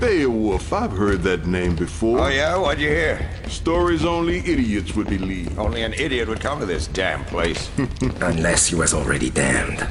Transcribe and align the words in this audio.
Beowulf, 0.00 0.72
I've 0.72 0.92
heard 0.92 1.20
that 1.24 1.46
name 1.46 1.76
before. 1.76 2.20
Oh, 2.20 2.28
yeah? 2.28 2.56
What'd 2.56 2.80
you 2.80 2.88
hear? 2.88 3.30
Stories 3.48 4.02
only 4.02 4.38
idiots 4.38 4.96
would 4.96 5.08
believe. 5.08 5.58
Only 5.58 5.82
an 5.82 5.92
idiot 5.92 6.26
would 6.26 6.40
come 6.40 6.58
to 6.60 6.64
this 6.64 6.86
damn 6.86 7.22
place. 7.26 7.70
Unless 8.22 8.68
he 8.68 8.76
was 8.76 8.94
already 8.94 9.28
damned. 9.28 9.86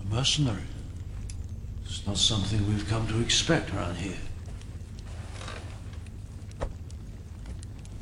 A 0.00 0.04
mercenary. 0.10 0.58
It's 1.84 2.04
not 2.04 2.18
something 2.18 2.66
we've 2.66 2.88
come 2.88 3.06
to 3.06 3.20
expect 3.20 3.72
around 3.72 3.96
here. 3.98 4.18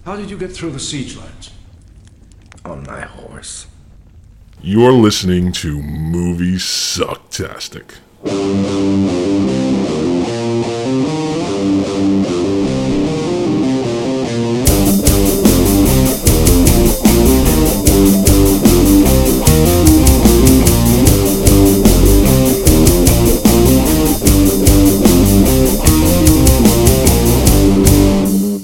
How 0.06 0.16
did 0.16 0.30
you 0.30 0.38
get 0.38 0.52
through 0.52 0.70
the 0.70 0.80
siege 0.80 1.18
lines? 1.18 1.50
On 2.64 2.82
my 2.84 3.02
horse. 3.02 3.66
You're 4.65 4.93
listening 4.93 5.51
to 5.55 5.83
Movie 5.83 6.55
Sucktastic. 6.55 7.97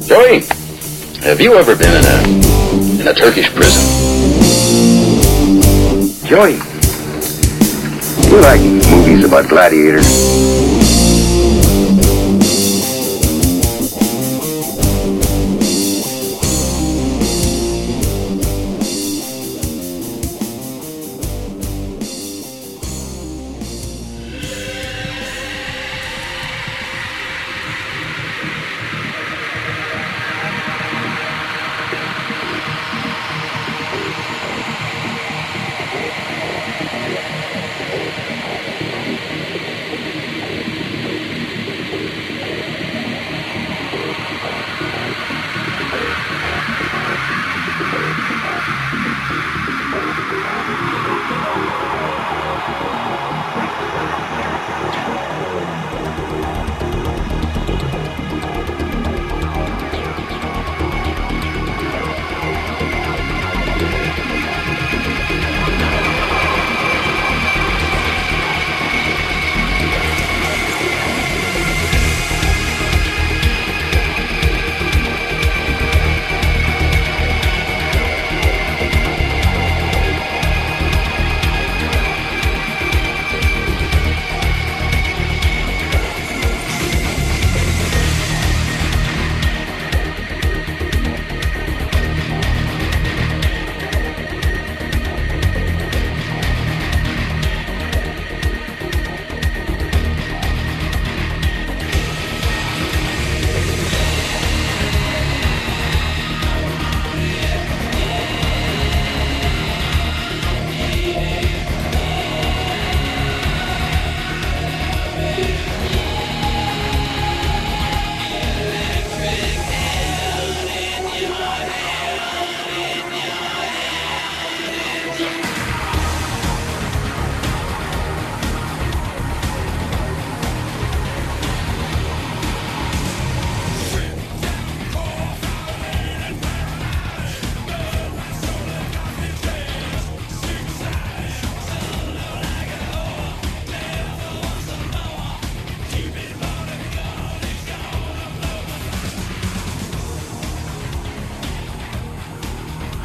Joey, 0.06 0.42
have 1.26 1.40
you 1.40 1.56
ever 1.56 1.74
been 1.74 1.92
in 1.92 2.04
a 2.04 3.00
in 3.00 3.08
a 3.08 3.14
Turkish 3.14 3.52
prison? 3.52 4.37
Joey, 6.28 6.56
you 8.28 8.40
like 8.42 8.60
movies 8.60 9.24
about 9.24 9.48
gladiators? 9.48 10.87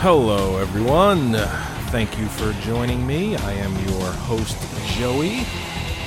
Hello, 0.04 0.58
everyone. 0.58 1.32
Thank 1.88 2.20
you 2.20 2.26
for 2.26 2.52
joining 2.62 3.08
me. 3.08 3.38
I 3.38 3.54
am 3.54 3.72
your 3.88 4.12
host, 4.12 4.58
Joey. 4.98 5.46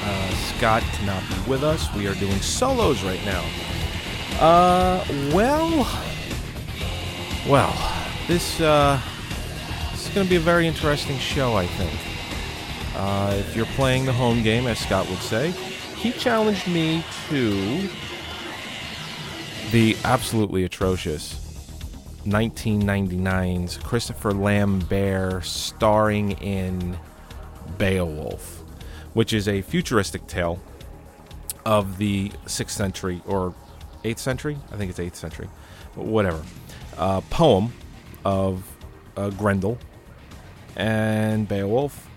Uh, 0.02 0.30
Scott 0.34 0.82
cannot 0.82 1.22
be 1.30 1.50
with 1.50 1.64
us. 1.64 1.90
We 1.94 2.06
are 2.06 2.14
doing 2.16 2.38
solos 2.42 3.02
right 3.02 3.24
now. 3.24 3.42
Uh, 4.38 5.02
well, 5.32 5.88
well, 7.48 7.72
this 8.28 8.60
uh, 8.60 9.00
this 9.92 10.06
is 10.06 10.14
going 10.14 10.26
to 10.26 10.30
be 10.30 10.36
a 10.36 10.40
very 10.40 10.66
interesting 10.66 11.16
show, 11.16 11.54
I 11.54 11.66
think. 11.66 11.98
Uh, 12.94 13.34
if 13.38 13.56
you're 13.56 13.64
playing 13.64 14.04
the 14.04 14.12
home 14.12 14.42
game, 14.42 14.66
as 14.66 14.78
Scott 14.78 15.08
would 15.08 15.20
say, 15.20 15.52
he 15.96 16.12
challenged 16.12 16.68
me 16.68 17.02
to 17.30 17.88
the 19.70 19.96
absolutely 20.04 20.64
atrocious 20.64 21.45
1999's 22.26 23.78
Christopher 23.78 24.32
Lambert 24.32 25.44
starring 25.44 26.32
in 26.32 26.98
Beowulf, 27.78 28.62
which 29.14 29.32
is 29.32 29.48
a 29.48 29.62
futuristic 29.62 30.26
tale 30.26 30.60
of 31.64 31.98
the 31.98 32.30
6th 32.46 32.70
century 32.70 33.22
or 33.26 33.54
8th 34.04 34.18
century? 34.18 34.58
I 34.72 34.76
think 34.76 34.90
it's 34.90 34.98
8th 34.98 35.16
century, 35.16 35.48
whatever. 35.94 36.42
Uh, 36.96 37.20
poem 37.30 37.72
of 38.24 38.64
uh, 39.16 39.30
Grendel 39.30 39.78
and 40.76 41.48
Beowulf. 41.48 42.08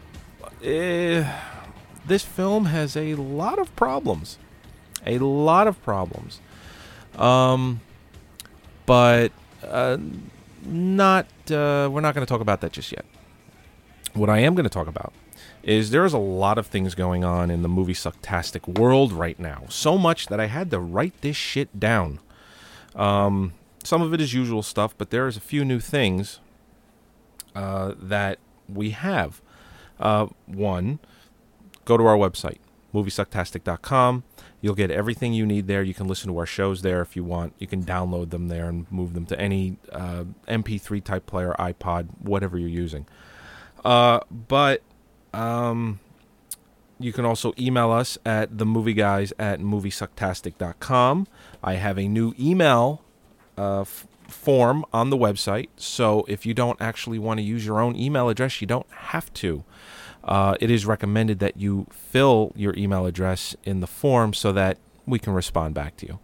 Eh, 0.63 1.23
this 2.05 2.23
film 2.23 2.65
has 2.65 2.97
a 2.97 3.15
lot 3.15 3.59
of 3.59 3.75
problems. 3.75 4.37
A 5.05 5.17
lot 5.19 5.67
of 5.67 5.81
problems. 5.83 6.41
Um, 7.15 7.81
but 8.85 9.31
uh, 9.63 9.97
not 10.65 11.25
uh, 11.51 11.89
we're 11.91 12.01
not 12.01 12.13
going 12.13 12.25
to 12.25 12.29
talk 12.31 12.41
about 12.41 12.61
that 12.61 12.71
just 12.71 12.91
yet. 12.91 13.05
What 14.13 14.29
I 14.29 14.39
am 14.39 14.55
going 14.55 14.63
to 14.63 14.69
talk 14.69 14.87
about 14.87 15.13
is 15.63 15.91
there 15.91 16.05
is 16.05 16.13
a 16.13 16.17
lot 16.17 16.57
of 16.57 16.67
things 16.67 16.95
going 16.95 17.23
on 17.23 17.51
in 17.51 17.61
the 17.61 17.69
movie 17.69 17.93
sucktastic 17.93 18.79
world 18.79 19.11
right 19.11 19.39
now. 19.39 19.63
So 19.69 19.97
much 19.97 20.27
that 20.27 20.39
I 20.39 20.47
had 20.47 20.71
to 20.71 20.79
write 20.79 21.19
this 21.21 21.35
shit 21.35 21.79
down. 21.79 22.19
Um, 22.95 23.53
some 23.83 24.01
of 24.01 24.13
it 24.13 24.21
is 24.21 24.33
usual 24.33 24.63
stuff, 24.63 24.95
but 24.97 25.09
there 25.09 25.27
is 25.27 25.37
a 25.37 25.41
few 25.41 25.63
new 25.63 25.79
things 25.79 26.39
uh, 27.55 27.93
that 27.97 28.39
we 28.67 28.91
have. 28.91 29.41
Uh, 29.99 30.27
one, 30.45 30.99
go 31.85 31.97
to 31.97 32.05
our 32.05 32.17
website, 32.17 32.57
moviesucktastic.com. 32.93 34.23
You'll 34.61 34.75
get 34.75 34.91
everything 34.91 35.33
you 35.33 35.45
need 35.45 35.67
there. 35.67 35.81
You 35.83 35.93
can 35.93 36.07
listen 36.07 36.29
to 36.31 36.37
our 36.37 36.45
shows 36.45 36.81
there 36.81 37.01
if 37.01 37.15
you 37.15 37.23
want. 37.23 37.53
You 37.59 37.67
can 37.67 37.83
download 37.83 38.29
them 38.31 38.47
there 38.49 38.67
and 38.67 38.85
move 38.91 39.13
them 39.13 39.25
to 39.27 39.39
any 39.39 39.77
uh, 39.91 40.25
MP3 40.47 41.01
type 41.03 41.25
player, 41.25 41.55
iPod, 41.57 42.07
whatever 42.21 42.57
you're 42.57 42.67
using. 42.69 43.05
Uh, 43.85 44.19
but 44.29 44.81
Um, 45.33 45.99
you 46.99 47.13
can 47.13 47.23
also 47.23 47.53
email 47.57 47.91
us 47.91 48.17
at 48.25 48.51
themovieguys 48.57 49.31
at 49.39 49.59
moviesucktastic.com. 49.61 51.27
I 51.63 51.73
have 51.75 51.97
a 51.97 52.07
new 52.07 52.33
email 52.39 53.01
uh, 53.57 53.81
f- 53.81 54.07
form 54.27 54.83
on 54.91 55.09
the 55.09 55.17
website, 55.17 55.69
so 55.77 56.25
if 56.27 56.45
you 56.45 56.53
don't 56.53 56.81
actually 56.81 57.19
want 57.19 57.37
to 57.39 57.43
use 57.43 57.65
your 57.65 57.79
own 57.79 57.95
email 57.95 58.27
address, 58.27 58.59
you 58.59 58.67
don't 58.67 58.89
have 58.91 59.31
to. 59.35 59.63
Uh, 60.23 60.55
it 60.59 60.69
is 60.69 60.85
recommended 60.85 61.39
that 61.39 61.57
you 61.57 61.87
fill 61.91 62.51
your 62.55 62.75
email 62.75 63.05
address 63.05 63.55
in 63.63 63.79
the 63.79 63.87
form 63.87 64.33
so 64.33 64.51
that 64.51 64.77
we 65.05 65.19
can 65.19 65.33
respond 65.33 65.73
back 65.73 65.95
to 65.97 66.05
you. 66.05 66.19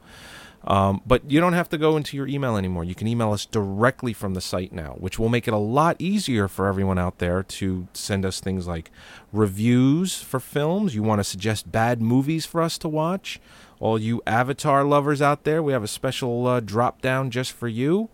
Um, 0.67 1.01
but 1.05 1.29
you 1.29 1.39
don't 1.39 1.53
have 1.53 1.69
to 1.69 1.77
go 1.77 1.95
into 1.95 2.17
your 2.17 2.27
email 2.27 2.57
anymore. 2.57 2.83
You 2.83 2.95
can 2.95 3.07
email 3.07 3.31
us 3.31 3.45
directly 3.45 4.13
from 4.13 4.33
the 4.33 4.41
site 4.41 4.73
now, 4.73 4.95
which 4.97 5.19
will 5.19 5.29
make 5.29 5.47
it 5.47 5.53
a 5.53 5.57
lot 5.57 5.95
easier 5.99 6.47
for 6.47 6.67
everyone 6.67 6.97
out 6.97 7.19
there 7.19 7.43
to 7.43 7.87
send 7.93 8.25
us 8.25 8.39
things 8.39 8.65
like 8.65 8.89
reviews 9.31 10.21
for 10.21 10.39
films. 10.39 10.95
You 10.95 11.03
want 11.03 11.19
to 11.19 11.23
suggest 11.23 11.71
bad 11.71 12.01
movies 12.01 12.47
for 12.47 12.61
us 12.61 12.79
to 12.79 12.87
watch. 12.89 13.39
All 13.79 13.99
you 13.99 14.23
Avatar 14.25 14.83
lovers 14.83 15.21
out 15.21 15.43
there, 15.43 15.61
we 15.61 15.71
have 15.71 15.83
a 15.83 15.87
special 15.87 16.47
uh, 16.47 16.61
drop 16.61 17.01
down 17.01 17.29
just 17.29 17.51
for 17.51 17.67
you. 17.67 18.09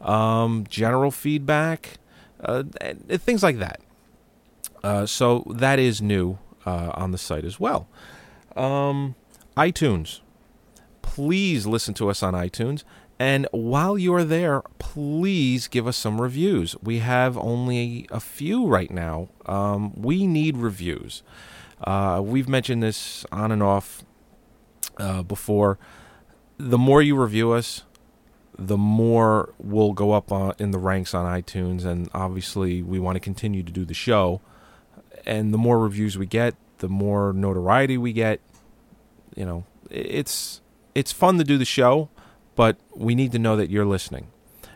Um, 0.00 0.64
general 0.68 1.10
feedback, 1.10 1.94
uh, 2.38 2.62
things 3.08 3.42
like 3.42 3.58
that. 3.58 3.80
Uh, 4.86 5.06
so 5.06 5.44
that 5.54 5.78
is 5.78 6.00
new 6.00 6.38
uh, 6.64 6.90
on 6.94 7.10
the 7.10 7.18
site 7.18 7.44
as 7.44 7.58
well. 7.58 7.88
Um, 8.54 9.14
iTunes 9.56 10.20
please 11.16 11.66
listen 11.66 11.94
to 11.94 12.10
us 12.10 12.22
on 12.22 12.34
iTunes. 12.34 12.84
And 13.18 13.46
while 13.50 13.96
you 13.96 14.12
are 14.12 14.22
there, 14.24 14.60
please 14.78 15.66
give 15.66 15.86
us 15.86 15.96
some 15.96 16.20
reviews. 16.20 16.76
We 16.82 16.98
have 16.98 17.38
only 17.38 18.06
a 18.10 18.20
few 18.20 18.66
right 18.66 18.90
now. 18.90 19.30
Um, 19.46 19.94
we 19.94 20.26
need 20.26 20.58
reviews. 20.58 21.22
Uh, 21.82 22.20
we've 22.22 22.50
mentioned 22.50 22.82
this 22.82 23.24
on 23.32 23.50
and 23.50 23.62
off 23.62 24.04
uh, 24.98 25.22
before. 25.22 25.78
The 26.58 26.76
more 26.76 27.00
you 27.00 27.16
review 27.16 27.52
us, 27.52 27.84
the 28.58 28.76
more 28.76 29.54
we'll 29.58 29.94
go 29.94 30.12
up 30.12 30.30
uh, 30.30 30.52
in 30.58 30.72
the 30.72 30.78
ranks 30.78 31.14
on 31.14 31.24
iTunes. 31.24 31.86
And 31.86 32.10
obviously, 32.12 32.82
we 32.82 32.98
want 32.98 33.16
to 33.16 33.20
continue 33.20 33.62
to 33.62 33.72
do 33.72 33.86
the 33.86 33.94
show. 33.94 34.42
And 35.26 35.52
the 35.52 35.58
more 35.58 35.78
reviews 35.78 36.16
we 36.16 36.26
get, 36.26 36.54
the 36.78 36.88
more 36.88 37.32
notoriety 37.32 37.98
we 37.98 38.12
get. 38.12 38.40
You 39.34 39.44
know, 39.44 39.64
it's 39.90 40.60
it's 40.94 41.12
fun 41.12 41.38
to 41.38 41.44
do 41.44 41.58
the 41.58 41.64
show, 41.64 42.08
but 42.54 42.78
we 42.94 43.14
need 43.14 43.32
to 43.32 43.38
know 43.38 43.56
that 43.56 43.70
you're 43.70 43.84
listening. 43.84 44.28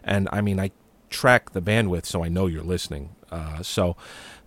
And 0.02 0.28
I 0.32 0.40
mean, 0.40 0.58
I 0.58 0.70
track 1.08 1.52
the 1.52 1.62
bandwidth, 1.62 2.06
so 2.06 2.24
I 2.24 2.28
know 2.28 2.46
you're 2.46 2.62
listening. 2.62 3.10
Uh, 3.30 3.62
so, 3.62 3.96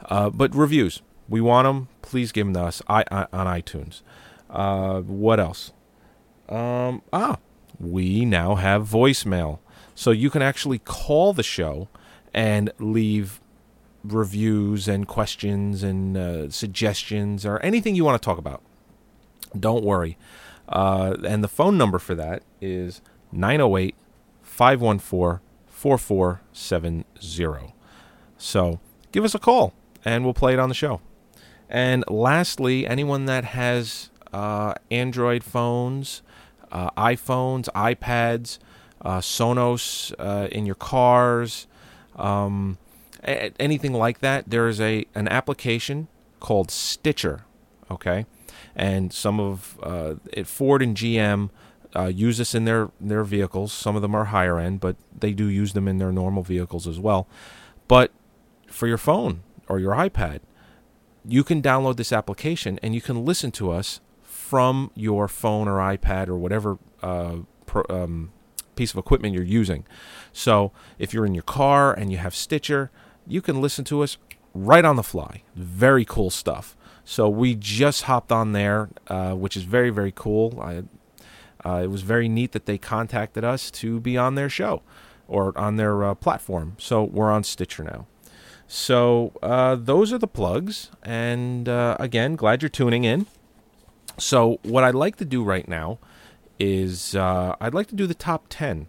uh, 0.06 0.30
but 0.30 0.54
reviews, 0.56 1.02
we 1.30 1.42
want 1.42 1.66
them. 1.66 1.88
Please 2.02 2.32
give 2.32 2.48
them 2.48 2.54
to 2.56 2.62
us 2.62 2.82
I, 2.88 3.04
I, 3.12 3.28
on 3.32 3.48
iTunes. 3.48 4.02
Uh, 4.50 5.02
what 5.02 5.40
else? 5.40 5.72
Um, 6.50 7.02
ah, 7.12 7.38
we 7.80 8.26
now 8.26 8.56
have 8.56 8.88
voicemail, 8.88 9.60
so 9.96 10.12
you 10.12 10.30
can 10.30 10.42
actually 10.42 10.80
call 10.80 11.34
the 11.34 11.44
show 11.44 11.88
and 12.34 12.72
leave 12.80 13.40
reviews 14.04 14.88
and 14.88 15.08
questions 15.08 15.84
and 15.84 16.18
uh, 16.18 16.50
suggestions 16.50 17.46
or 17.46 17.60
anything 17.60 17.96
you 17.96 18.04
want 18.04 18.22
to 18.22 18.26
talk 18.26 18.38
about. 18.38 18.62
Don't 19.58 19.84
worry. 19.84 20.18
Uh, 20.68 21.16
and 21.26 21.44
the 21.44 21.48
phone 21.48 21.78
number 21.78 22.00
for 22.00 22.16
that 22.16 22.44
is 22.62 23.02
908 23.32 23.96
514 24.42 25.42
4470. 25.68 27.74
So 28.38 28.80
give 29.12 29.24
us 29.24 29.36
a 29.36 29.40
call 29.40 29.74
and 30.06 30.24
we'll 30.24 30.34
play 30.34 30.54
it 30.54 30.60
on 30.60 30.70
the 30.70 30.76
show. 30.76 31.02
And 31.70 32.04
lastly, 32.10 32.86
anyone 32.86 33.26
that 33.26 33.46
has 33.46 34.10
uh, 34.32 34.76
Android 34.92 35.44
phones, 35.44 36.22
uh, 36.72 36.92
iPhones, 36.92 37.68
iPads, 37.76 38.60
uh, 39.02 39.20
Sonos 39.20 40.14
uh, 40.20 40.48
in 40.52 40.66
your 40.66 40.76
cars, 40.76 41.68
um, 42.16 42.78
anything 43.24 43.94
like 43.94 44.20
that, 44.20 44.50
there 44.50 44.68
is 44.68 44.80
a 44.80 45.06
an 45.16 45.28
application 45.28 46.08
called 46.40 46.72
Stitcher. 46.72 47.46
Okay, 47.92 48.26
and 48.76 49.14
some 49.14 49.40
of 49.40 49.78
uh, 49.84 50.16
it, 50.32 50.48
Ford 50.48 50.82
and 50.82 50.96
GM 50.96 51.50
uh, 51.96 52.06
use 52.06 52.38
this 52.38 52.56
in 52.56 52.66
their 52.66 52.92
their 53.00 53.24
vehicles. 53.24 53.72
Some 53.72 53.96
of 53.96 54.02
them 54.02 54.16
are 54.16 54.26
higher 54.26 54.60
end, 54.60 54.80
but 54.80 54.96
they 55.18 55.34
do 55.34 55.48
use 55.48 55.74
them 55.74 55.88
in 55.88 55.98
their 55.98 56.12
normal 56.12 56.44
vehicles 56.44 56.88
as 56.88 57.00
well. 57.00 57.28
But 57.88 58.12
for 58.68 58.88
your 58.88 58.98
phone 58.98 59.44
or 59.68 59.80
your 59.80 59.94
iPad, 59.94 60.40
you 61.26 61.44
can 61.44 61.62
download 61.62 61.98
this 61.98 62.12
application 62.12 62.80
and 62.82 62.96
you 62.96 63.02
can 63.02 63.24
listen 63.24 63.52
to 63.52 63.72
us 63.72 64.02
from 64.24 64.92
your 64.96 65.28
phone 65.28 65.68
or 65.68 65.78
iPad 65.78 66.28
or 66.28 66.38
whatever 66.38 66.78
uh, 67.02 67.38
pro, 67.66 67.84
um, 67.90 68.32
piece 68.76 68.92
of 68.92 68.98
equipment 68.98 69.34
you're 69.34 69.44
using. 69.44 69.86
So 70.32 70.72
if 71.00 71.14
you're 71.14 71.26
in 71.26 71.36
your 71.36 71.44
car 71.44 71.94
and 71.94 72.12
you 72.12 72.18
have 72.18 72.36
Stitcher, 72.36 72.92
you 73.28 73.42
can 73.42 73.62
listen 73.62 73.86
to 73.86 74.04
us 74.04 74.18
right 74.54 74.86
on 74.86 74.96
the 74.96 75.04
fly. 75.04 75.44
Very 75.56 76.06
cool 76.06 76.30
stuff. 76.30 76.76
So 77.06 77.28
we 77.28 77.56
just 77.56 78.04
hopped 78.04 78.32
on 78.32 78.54
there, 78.54 78.90
uh, 79.08 79.34
which 79.34 79.58
is 79.58 79.64
very 79.64 79.90
very 79.90 80.14
cool. 80.16 80.60
I, 80.62 80.84
uh, 81.66 81.84
it 81.84 81.88
was 81.88 82.02
very 82.02 82.28
neat 82.28 82.52
that 82.52 82.66
they 82.66 82.78
contacted 82.78 83.44
us 83.44 83.72
to 83.72 84.00
be 84.00 84.18
on 84.18 84.36
their 84.36 84.50
show 84.50 84.82
or 85.28 85.58
on 85.58 85.78
their 85.78 86.04
uh, 86.04 86.14
platform. 86.16 86.76
So 86.78 87.04
we're 87.04 87.32
on 87.32 87.44
Stitcher 87.44 87.84
now. 87.84 88.08
So 88.68 89.34
uh, 89.42 89.76
those 89.76 90.12
are 90.12 90.18
the 90.18 90.28
plugs, 90.28 90.90
and 91.04 91.70
uh, 91.70 91.96
again, 92.00 92.36
glad 92.36 92.62
you're 92.62 92.70
tuning 92.70 93.04
in. 93.04 93.28
So 94.18 94.60
what 94.64 94.84
I'd 94.84 94.96
like 94.96 95.16
to 95.18 95.26
do 95.26 95.44
right 95.44 95.68
now 95.68 96.00
is 96.60 97.16
uh, 97.16 97.56
I'd 97.60 97.74
like 97.74 97.88
to 97.88 97.96
do 97.96 98.08
the 98.08 98.14
top 98.14 98.46
ten. 98.50 98.88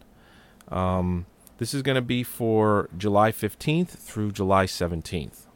Um, 0.68 1.26
this 1.64 1.72
is 1.72 1.80
going 1.80 1.94
to 1.94 2.02
be 2.02 2.22
for 2.22 2.90
July 2.94 3.32
15th 3.32 3.88
through 3.88 4.30
July 4.30 4.66
17th. 4.66 5.46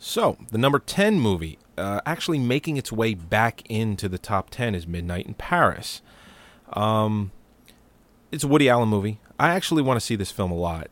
So, 0.00 0.36
the 0.50 0.58
number 0.58 0.80
10 0.80 1.20
movie, 1.20 1.56
uh, 1.78 2.00
actually 2.04 2.40
making 2.40 2.76
its 2.76 2.90
way 2.90 3.14
back 3.14 3.62
into 3.70 4.08
the 4.08 4.18
top 4.18 4.50
10, 4.50 4.74
is 4.74 4.88
Midnight 4.88 5.28
in 5.28 5.34
Paris. 5.34 6.02
Um, 6.72 7.30
it's 8.32 8.42
a 8.42 8.48
Woody 8.48 8.68
Allen 8.68 8.88
movie. 8.88 9.20
I 9.38 9.50
actually 9.50 9.82
want 9.82 10.00
to 10.00 10.04
see 10.04 10.16
this 10.16 10.32
film 10.32 10.50
a 10.50 10.56
lot. 10.56 10.88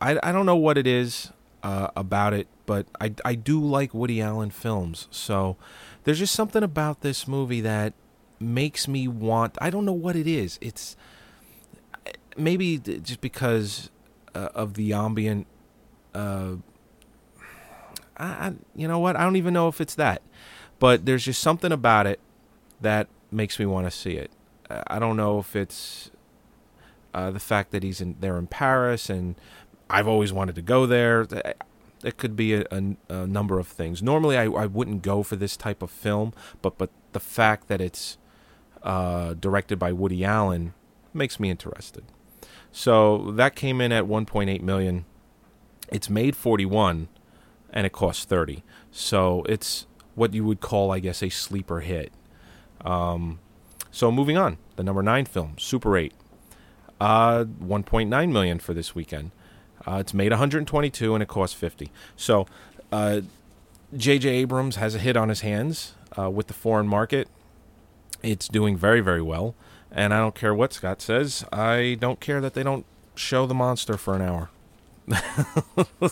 I, 0.00 0.18
I 0.22 0.32
don't 0.32 0.46
know 0.46 0.56
what 0.56 0.78
it 0.78 0.86
is 0.86 1.30
uh, 1.62 1.88
about 1.94 2.32
it, 2.32 2.48
but 2.64 2.86
I, 3.02 3.12
I 3.22 3.34
do 3.34 3.62
like 3.62 3.92
Woody 3.92 4.22
Allen 4.22 4.48
films. 4.48 5.08
So, 5.10 5.58
there's 6.04 6.20
just 6.20 6.34
something 6.34 6.62
about 6.62 7.02
this 7.02 7.28
movie 7.28 7.60
that 7.60 7.92
makes 8.40 8.88
me 8.88 9.06
want. 9.08 9.58
I 9.60 9.68
don't 9.68 9.84
know 9.84 9.92
what 9.92 10.16
it 10.16 10.26
is. 10.26 10.58
It's 10.62 10.96
maybe 12.38 12.78
just 12.78 13.20
because 13.20 13.90
uh, 14.34 14.48
of 14.54 14.74
the 14.74 14.92
ambient. 14.92 15.46
Uh, 16.14 16.56
I, 18.16 18.26
I, 18.26 18.52
you 18.74 18.88
know 18.88 18.98
what? 18.98 19.16
I 19.16 19.22
don't 19.22 19.36
even 19.36 19.54
know 19.54 19.68
if 19.68 19.80
it's 19.80 19.94
that, 19.96 20.22
but 20.78 21.06
there's 21.06 21.24
just 21.24 21.42
something 21.42 21.72
about 21.72 22.06
it 22.06 22.20
that 22.80 23.08
makes 23.30 23.58
me 23.58 23.66
want 23.66 23.86
to 23.86 23.90
see 23.90 24.12
it. 24.12 24.30
I 24.70 24.98
don't 24.98 25.16
know 25.16 25.38
if 25.38 25.56
it's 25.56 26.10
uh, 27.14 27.30
the 27.30 27.40
fact 27.40 27.70
that 27.70 27.82
he's 27.82 28.00
in 28.00 28.16
there 28.20 28.36
in 28.36 28.46
Paris, 28.46 29.08
and 29.08 29.34
I've 29.88 30.06
always 30.06 30.32
wanted 30.32 30.54
to 30.56 30.62
go 30.62 30.86
there. 30.86 31.26
It 32.04 32.16
could 32.16 32.36
be 32.36 32.54
a, 32.54 32.64
a, 32.70 32.96
a 33.08 33.26
number 33.26 33.58
of 33.58 33.66
things. 33.66 34.02
Normally, 34.02 34.36
I, 34.36 34.44
I 34.44 34.66
wouldn't 34.66 35.02
go 35.02 35.22
for 35.22 35.36
this 35.36 35.56
type 35.56 35.82
of 35.82 35.90
film, 35.90 36.32
but 36.62 36.76
but 36.78 36.90
the 37.12 37.20
fact 37.20 37.68
that 37.68 37.80
it's 37.80 38.18
uh, 38.82 39.34
directed 39.34 39.78
by 39.78 39.92
Woody 39.92 40.24
Allen 40.24 40.74
makes 41.14 41.40
me 41.40 41.50
interested. 41.50 42.04
So 42.72 43.32
that 43.32 43.54
came 43.56 43.80
in 43.80 43.92
at 43.92 44.04
1.8 44.04 44.62
million. 44.62 45.04
It's 45.88 46.10
made 46.10 46.36
41 46.36 47.08
and 47.72 47.86
it 47.86 47.92
costs 47.92 48.24
30. 48.24 48.62
So 48.90 49.42
it's 49.48 49.86
what 50.14 50.34
you 50.34 50.44
would 50.44 50.60
call, 50.60 50.90
I 50.90 50.98
guess, 50.98 51.22
a 51.22 51.28
sleeper 51.28 51.80
hit. 51.80 52.12
Um, 52.84 53.40
so 53.90 54.10
moving 54.12 54.36
on, 54.36 54.58
the 54.76 54.82
number 54.82 55.02
nine 55.02 55.24
film, 55.24 55.54
Super 55.58 55.96
8, 55.96 56.12
uh, 57.00 57.44
1.9 57.62 58.32
million 58.32 58.58
for 58.58 58.74
this 58.74 58.94
weekend. 58.94 59.30
Uh, 59.86 59.96
it's 59.96 60.12
made 60.12 60.32
122 60.32 61.14
and 61.14 61.22
it 61.22 61.28
costs 61.28 61.56
50. 61.56 61.90
So 62.16 62.46
J.J. 62.90 64.28
Uh, 64.28 64.32
Abrams 64.32 64.76
has 64.76 64.94
a 64.94 64.98
hit 64.98 65.16
on 65.16 65.28
his 65.28 65.40
hands 65.40 65.94
uh, 66.18 66.30
with 66.30 66.48
the 66.48 66.54
foreign 66.54 66.88
market. 66.88 67.28
It's 68.22 68.48
doing 68.48 68.76
very, 68.76 69.00
very 69.00 69.22
well. 69.22 69.54
And 69.90 70.12
I 70.12 70.18
don't 70.18 70.34
care 70.34 70.54
what 70.54 70.72
Scott 70.72 71.00
says. 71.00 71.44
I 71.52 71.96
don't 72.00 72.20
care 72.20 72.40
that 72.40 72.54
they 72.54 72.62
don't 72.62 72.84
show 73.14 73.46
the 73.46 73.54
monster 73.54 73.96
for 73.96 74.14
an 74.14 74.22
hour. 74.22 74.50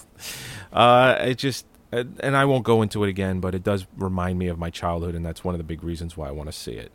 uh, 0.73 1.17
it 1.21 1.37
just, 1.37 1.67
and 1.93 2.37
I 2.37 2.45
won't 2.45 2.65
go 2.65 2.83
into 2.83 3.05
it 3.05 3.09
again, 3.09 3.41
but 3.41 3.55
it 3.55 3.63
does 3.63 3.87
remind 3.97 4.39
me 4.39 4.49
of 4.49 4.59
my 4.59 4.71
childhood, 4.71 5.15
and 5.15 5.25
that's 5.25 5.45
one 5.45 5.55
of 5.55 5.59
the 5.59 5.65
big 5.65 5.85
reasons 5.85 6.17
why 6.17 6.29
I 6.29 6.33
want 6.33 6.49
to 6.49 6.53
see 6.53 6.73
it. 6.73 6.91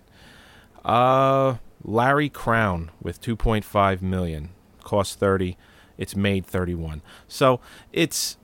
Uh, 0.83 1.57
Larry 1.83 2.29
Crowne 2.29 2.89
with 3.01 3.21
2.5 3.21 4.01
million, 4.01 4.49
cost 4.83 5.19
30. 5.19 5.57
It's 5.97 6.15
made 6.15 6.45
31. 6.45 7.01
So 7.27 7.59
it's 7.93 8.37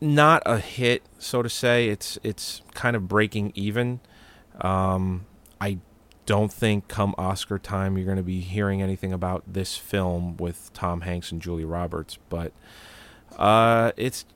not 0.00 0.42
a 0.46 0.58
hit, 0.58 1.02
so 1.18 1.42
to 1.42 1.48
say. 1.48 1.88
It's 1.88 2.18
it's 2.22 2.62
kind 2.74 2.96
of 2.96 3.08
breaking 3.08 3.52
even. 3.54 4.00
Um, 4.60 5.26
I 5.60 5.78
don't 6.28 6.52
think 6.52 6.88
come 6.88 7.14
Oscar 7.16 7.58
time 7.58 7.96
you're 7.96 8.04
going 8.04 8.18
to 8.18 8.22
be 8.22 8.40
hearing 8.40 8.82
anything 8.82 9.14
about 9.14 9.42
this 9.46 9.78
film 9.78 10.36
with 10.36 10.70
Tom 10.74 11.00
Hanks 11.00 11.32
and 11.32 11.40
Julia 11.40 11.66
Roberts, 11.66 12.18
but 12.28 12.52
uh, 13.38 13.92
it's 13.96 14.26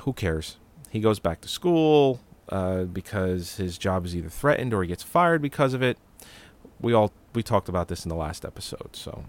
who 0.00 0.14
cares? 0.14 0.56
He 0.88 1.00
goes 1.00 1.18
back 1.18 1.42
to 1.42 1.48
school 1.48 2.20
uh, 2.48 2.84
because 2.84 3.56
his 3.56 3.76
job 3.76 4.06
is 4.06 4.16
either 4.16 4.30
threatened 4.30 4.72
or 4.72 4.80
he 4.80 4.88
gets 4.88 5.02
fired 5.02 5.42
because 5.42 5.74
of 5.74 5.82
it. 5.82 5.98
We 6.80 6.94
all 6.94 7.12
we 7.34 7.42
talked 7.42 7.68
about 7.68 7.88
this 7.88 8.06
in 8.06 8.08
the 8.08 8.16
last 8.16 8.42
episode, 8.42 8.96
so 8.96 9.24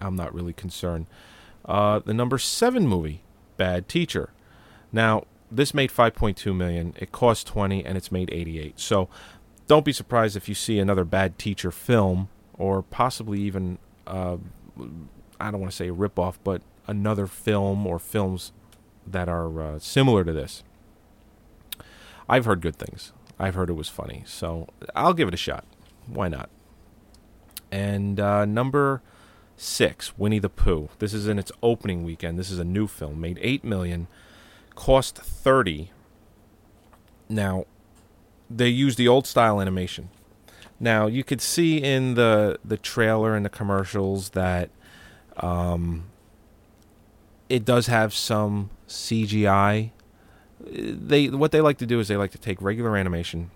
I'm 0.00 0.16
not 0.16 0.34
really 0.34 0.52
concerned. 0.52 1.06
Uh, 1.64 2.00
the 2.00 2.14
number 2.14 2.36
seven 2.36 2.88
movie, 2.88 3.22
Bad 3.56 3.88
Teacher. 3.88 4.30
Now 4.90 5.22
this 5.52 5.74
made 5.74 5.90
5.2 5.90 6.54
million. 6.54 6.94
It 6.98 7.12
cost 7.12 7.46
20, 7.46 7.84
and 7.84 7.96
it's 7.96 8.12
made 8.12 8.30
88. 8.32 8.78
So 8.78 9.08
don't 9.70 9.84
be 9.84 9.92
surprised 9.92 10.36
if 10.36 10.48
you 10.48 10.54
see 10.56 10.80
another 10.80 11.04
Bad 11.04 11.38
Teacher 11.38 11.70
film, 11.70 12.28
or 12.58 12.82
possibly 12.82 13.40
even 13.42 13.78
uh, 14.04 14.36
I 15.38 15.52
don't 15.52 15.60
want 15.60 15.70
to 15.70 15.76
say 15.76 15.88
a 15.88 15.94
ripoff, 15.94 16.38
but 16.42 16.62
another 16.88 17.28
film 17.28 17.86
or 17.86 18.00
films 18.00 18.50
that 19.06 19.28
are 19.28 19.62
uh, 19.62 19.78
similar 19.78 20.24
to 20.24 20.32
this. 20.32 20.64
I've 22.28 22.46
heard 22.46 22.60
good 22.60 22.74
things. 22.74 23.12
I've 23.38 23.54
heard 23.54 23.70
it 23.70 23.74
was 23.74 23.88
funny, 23.88 24.24
so 24.26 24.66
I'll 24.96 25.14
give 25.14 25.28
it 25.28 25.34
a 25.34 25.36
shot. 25.36 25.64
Why 26.08 26.26
not? 26.26 26.50
And 27.70 28.18
uh, 28.18 28.46
number 28.46 29.02
six, 29.56 30.18
Winnie 30.18 30.40
the 30.40 30.48
Pooh. 30.48 30.88
This 30.98 31.14
is 31.14 31.28
in 31.28 31.38
its 31.38 31.52
opening 31.62 32.02
weekend. 32.02 32.40
This 32.40 32.50
is 32.50 32.58
a 32.58 32.64
new 32.64 32.88
film, 32.88 33.20
made 33.20 33.38
eight 33.40 33.62
million, 33.62 34.08
cost 34.74 35.16
thirty. 35.16 35.92
Now, 37.28 37.66
they 38.50 38.68
use 38.68 38.96
the 38.96 39.08
old 39.08 39.26
style 39.26 39.60
animation. 39.60 40.10
Now 40.78 41.06
you 41.06 41.22
could 41.22 41.40
see 41.40 41.78
in 41.78 42.14
the 42.14 42.58
the 42.64 42.76
trailer 42.76 43.36
and 43.36 43.44
the 43.44 43.50
commercials 43.50 44.30
that 44.30 44.70
um, 45.36 46.06
it 47.48 47.64
does 47.64 47.86
have 47.86 48.12
some 48.14 48.70
CGI. 48.88 49.90
They 50.66 51.28
what 51.28 51.52
they 51.52 51.60
like 51.60 51.78
to 51.78 51.86
do 51.86 52.00
is 52.00 52.08
they 52.08 52.16
like 52.16 52.32
to 52.32 52.38
take 52.38 52.60
regular 52.60 52.96
animation 52.96 53.50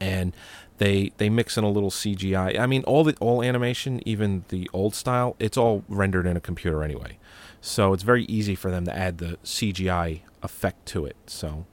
and 0.00 0.34
they 0.78 1.12
they 1.16 1.28
mix 1.30 1.56
in 1.56 1.64
a 1.64 1.70
little 1.70 1.90
CGI. 1.90 2.58
I 2.58 2.66
mean, 2.66 2.82
all 2.84 3.04
the 3.04 3.16
all 3.20 3.42
animation, 3.42 4.00
even 4.06 4.44
the 4.48 4.68
old 4.72 4.94
style, 4.94 5.36
it's 5.38 5.56
all 5.56 5.84
rendered 5.88 6.26
in 6.26 6.36
a 6.36 6.40
computer 6.40 6.82
anyway. 6.82 7.18
So 7.60 7.92
it's 7.92 8.02
very 8.02 8.24
easy 8.24 8.54
for 8.54 8.70
them 8.70 8.84
to 8.84 8.96
add 8.96 9.18
the 9.18 9.38
CGI 9.42 10.20
effect 10.42 10.86
to 10.86 11.06
it. 11.06 11.16
So 11.26 11.66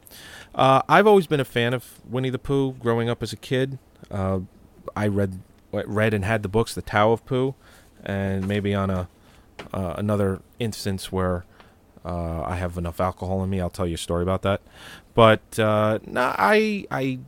uh, 0.55 0.81
I've 0.88 1.07
always 1.07 1.27
been 1.27 1.39
a 1.39 1.45
fan 1.45 1.74
of 1.74 2.00
Winnie 2.07 2.29
the 2.29 2.39
Pooh. 2.39 2.74
Growing 2.74 3.10
up 3.10 3.24
as 3.24 3.33
a 3.33 3.38
kid, 3.38 3.79
uh, 4.12 4.39
I 4.95 5.07
read 5.07 5.39
read 5.72 6.13
and 6.13 6.24
had 6.24 6.43
the 6.43 6.50
books, 6.50 6.74
The 6.74 6.81
Tao 6.81 7.12
of 7.12 7.25
Pooh, 7.25 7.55
and 8.03 8.48
maybe 8.48 8.74
on 8.75 8.89
a 8.89 9.07
uh, 9.74 9.95
another 9.98 10.41
instance 10.60 11.12
where 11.12 11.45
uh, 12.05 12.41
I 12.43 12.55
have 12.55 12.77
enough 12.77 13.00
alcohol 13.00 13.43
in 13.43 13.50
me, 13.50 13.62
I'll 13.62 13.69
tell 13.69 13.88
you 13.88 13.95
a 13.95 13.98
story 13.98 14.24
about 14.24 14.41
that. 14.43 14.62
But 15.13 15.57
uh, 15.60 16.00
nah, 16.05 16.36
I 16.38 16.86
I 16.91 17.19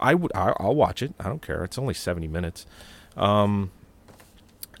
I 0.00 0.14
would 0.14 0.32
I, 0.34 0.54
will 0.60 0.74
watch 0.74 1.02
it. 1.02 1.14
I 1.20 1.24
don't 1.24 1.42
care. 1.42 1.64
It's 1.64 1.78
only 1.78 1.94
seventy 1.94 2.28
minutes. 2.28 2.66
Um, 3.16 3.70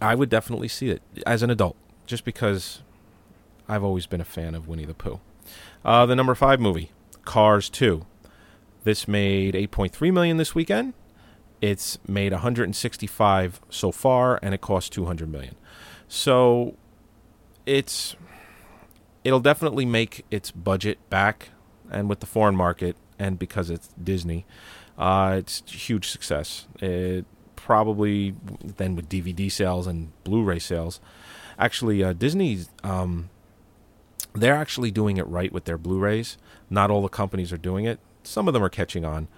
I 0.00 0.14
would 0.14 0.28
definitely 0.28 0.68
see 0.68 0.90
it 0.90 1.02
as 1.26 1.42
an 1.42 1.50
adult, 1.50 1.76
just 2.06 2.24
because 2.24 2.82
I've 3.68 3.84
always 3.84 4.06
been 4.06 4.20
a 4.20 4.24
fan 4.24 4.54
of 4.54 4.66
Winnie 4.66 4.84
the 4.84 4.94
Pooh. 4.94 5.20
Uh, 5.84 6.06
the 6.06 6.16
number 6.16 6.34
five 6.34 6.60
movie, 6.60 6.90
Cars 7.24 7.68
Two. 7.68 8.06
This 8.84 9.08
made 9.08 9.56
eight 9.56 9.70
point 9.70 9.92
three 9.92 10.10
million 10.10 10.36
this 10.36 10.54
weekend. 10.54 10.94
It's 11.60 11.98
made 12.06 12.32
165 12.32 13.60
so 13.70 13.90
far, 13.90 14.38
and 14.42 14.52
it 14.52 14.60
cost 14.60 14.92
200 14.92 15.30
million. 15.30 15.54
So 16.08 16.76
it's 17.64 18.16
it'll 19.24 19.40
definitely 19.40 19.86
make 19.86 20.26
its 20.30 20.50
budget 20.50 20.98
back, 21.08 21.50
and 21.90 22.08
with 22.08 22.20
the 22.20 22.26
foreign 22.26 22.54
market, 22.54 22.96
and 23.18 23.38
because 23.38 23.70
it's 23.70 23.88
Disney, 24.02 24.44
uh, 24.98 25.36
it's 25.38 25.62
a 25.66 25.70
huge 25.70 26.08
success. 26.08 26.66
It 26.80 27.24
probably 27.56 28.34
then 28.62 28.94
with 28.94 29.08
DVD 29.08 29.50
sales 29.50 29.86
and 29.86 30.12
Blu-ray 30.24 30.58
sales. 30.58 31.00
Actually, 31.58 32.04
uh, 32.04 32.12
Disney's 32.12 32.68
um, 32.82 33.30
they're 34.34 34.56
actually 34.56 34.90
doing 34.90 35.16
it 35.16 35.26
right 35.26 35.52
with 35.52 35.64
their 35.64 35.78
Blu-rays. 35.78 36.36
Not 36.70 36.90
all 36.90 37.02
the 37.02 37.08
companies 37.08 37.52
are 37.52 37.58
doing 37.58 37.84
it. 37.84 38.00
Some 38.22 38.48
of 38.48 38.54
them 38.54 38.62
are 38.62 38.70
catching 38.70 39.04
on, 39.04 39.28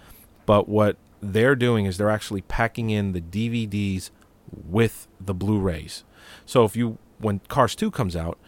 but 0.45 0.69
what 0.69 0.97
they're 1.21 1.57
doing 1.57 1.87
is 1.87 1.99
they're 1.99 2.11
actually 2.11 2.43
packing 2.43 2.91
in 2.91 3.13
the 3.13 3.21
DVDs 3.21 4.11
with 4.51 5.09
the 5.21 5.35
Blu-rays. 5.35 6.05
So 6.45 6.65
if 6.65 6.77
you 6.77 6.99
when 7.19 7.41
Cars 7.49 7.75
2 7.75 7.91
comes 7.91 8.15
out, 8.15 8.39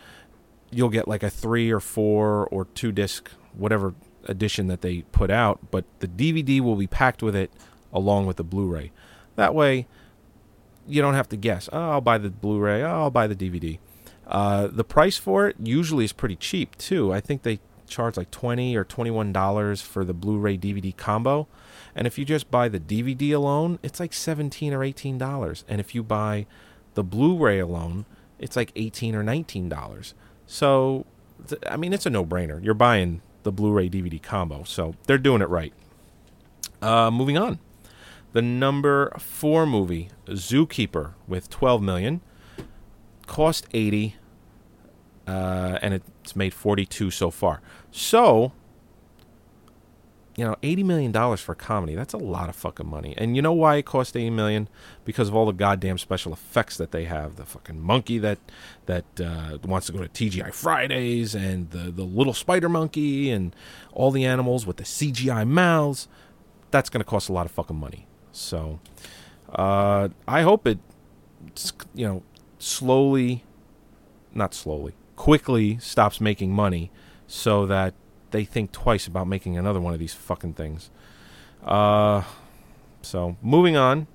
you'll 0.70 0.90
get 0.90 1.08
like 1.08 1.22
a 1.22 1.30
3 1.30 1.70
or 1.70 1.80
4 1.80 2.48
or 2.48 2.64
2 2.66 2.92
disc 2.92 3.30
whatever 3.54 3.94
edition 4.26 4.66
that 4.68 4.82
they 4.82 5.02
put 5.12 5.30
out, 5.30 5.58
but 5.70 5.84
the 6.00 6.08
DVD 6.08 6.60
will 6.60 6.76
be 6.76 6.86
packed 6.86 7.22
with 7.22 7.34
it 7.34 7.50
along 7.92 8.26
with 8.26 8.36
the 8.36 8.44
Blu-ray. 8.44 8.92
That 9.36 9.54
way 9.54 9.86
you 10.86 11.02
don't 11.02 11.14
have 11.14 11.28
to 11.30 11.36
guess. 11.36 11.68
Oh, 11.72 11.90
I'll 11.90 12.00
buy 12.00 12.18
the 12.18 12.30
Blu-ray. 12.30 12.82
Oh, 12.82 13.02
I'll 13.02 13.10
buy 13.10 13.26
the 13.26 13.36
DVD. 13.36 13.78
Uh, 14.26 14.66
the 14.66 14.84
price 14.84 15.16
for 15.16 15.48
it 15.48 15.56
usually 15.62 16.04
is 16.04 16.12
pretty 16.12 16.36
cheap 16.36 16.76
too. 16.76 17.12
I 17.12 17.20
think 17.20 17.42
they 17.42 17.60
charge 17.88 18.16
like 18.16 18.30
twenty 18.30 18.76
or 18.76 18.84
twenty-one 18.84 19.32
dollars 19.32 19.80
for 19.80 20.04
the 20.04 20.14
Blu-ray 20.14 20.58
DVD 20.58 20.96
combo, 20.96 21.48
and 21.94 22.06
if 22.06 22.18
you 22.18 22.24
just 22.24 22.50
buy 22.50 22.68
the 22.68 22.80
DVD 22.80 23.32
alone, 23.34 23.78
it's 23.82 23.98
like 23.98 24.12
seventeen 24.12 24.72
or 24.72 24.84
eighteen 24.84 25.18
dollars. 25.18 25.64
And 25.68 25.80
if 25.80 25.94
you 25.94 26.02
buy 26.02 26.46
the 26.94 27.02
Blu-ray 27.04 27.58
alone, 27.58 28.06
it's 28.38 28.56
like 28.56 28.72
eighteen 28.76 29.14
or 29.14 29.22
nineteen 29.22 29.68
dollars. 29.68 30.14
So, 30.46 31.06
I 31.66 31.76
mean, 31.76 31.92
it's 31.92 32.06
a 32.06 32.10
no-brainer. 32.10 32.62
You're 32.64 32.74
buying 32.74 33.20
the 33.42 33.52
Blu-ray 33.52 33.88
DVD 33.90 34.22
combo, 34.22 34.64
so 34.64 34.94
they're 35.06 35.18
doing 35.18 35.42
it 35.42 35.48
right. 35.48 35.72
Uh, 36.80 37.10
moving 37.10 37.36
on, 37.36 37.58
the 38.32 38.42
number 38.42 39.12
four 39.18 39.66
movie, 39.66 40.10
Zookeeper, 40.26 41.14
with 41.26 41.50
twelve 41.50 41.82
million, 41.82 42.20
cost 43.26 43.66
eighty, 43.74 44.16
uh, 45.26 45.78
and 45.82 45.94
it's 46.28 46.36
made 46.36 46.52
forty-two 46.52 47.10
so 47.10 47.30
far. 47.30 47.62
So, 47.90 48.52
you 50.36 50.44
know, 50.44 50.56
eighty 50.62 50.82
million 50.82 51.10
dollars 51.10 51.40
for 51.40 51.52
a 51.52 51.56
comedy, 51.56 51.94
that's 51.94 52.12
a 52.12 52.18
lot 52.18 52.50
of 52.50 52.54
fucking 52.54 52.86
money. 52.86 53.14
And 53.16 53.34
you 53.34 53.40
know 53.40 53.54
why 53.54 53.76
it 53.76 53.86
cost 53.86 54.14
eighty 54.14 54.28
million? 54.28 54.68
Because 55.06 55.28
of 55.28 55.34
all 55.34 55.46
the 55.46 55.52
goddamn 55.52 55.96
special 55.96 56.34
effects 56.34 56.76
that 56.76 56.92
they 56.92 57.04
have. 57.04 57.36
The 57.36 57.46
fucking 57.46 57.80
monkey 57.80 58.18
that 58.18 58.38
that 58.84 59.06
uh, 59.18 59.56
wants 59.64 59.86
to 59.86 59.92
go 59.92 60.06
to 60.06 60.08
TGI 60.08 60.52
Fridays 60.52 61.34
and 61.34 61.70
the 61.70 61.90
the 61.90 62.04
little 62.04 62.34
spider 62.34 62.68
monkey 62.68 63.30
and 63.30 63.56
all 63.94 64.10
the 64.10 64.26
animals 64.26 64.66
with 64.66 64.76
the 64.76 64.84
CGI 64.84 65.48
mouths. 65.48 66.08
That's 66.70 66.90
gonna 66.90 67.04
cost 67.04 67.30
a 67.30 67.32
lot 67.32 67.46
of 67.46 67.52
fucking 67.52 67.76
money. 67.76 68.06
So 68.32 68.80
uh, 69.54 70.08
I 70.26 70.42
hope 70.42 70.66
it 70.66 70.78
you 71.94 72.06
know, 72.06 72.22
slowly 72.58 73.44
not 74.34 74.54
slowly, 74.54 74.94
quickly 75.18 75.76
stops 75.78 76.20
making 76.20 76.52
money 76.52 76.92
so 77.26 77.66
that 77.66 77.92
they 78.30 78.44
think 78.44 78.70
twice 78.70 79.08
about 79.08 79.26
making 79.26 79.58
another 79.58 79.80
one 79.80 79.92
of 79.92 79.98
these 79.98 80.14
fucking 80.14 80.54
things. 80.54 80.90
Uh, 81.64 82.22
so 83.02 83.36
moving 83.42 83.76
on, 83.76 84.06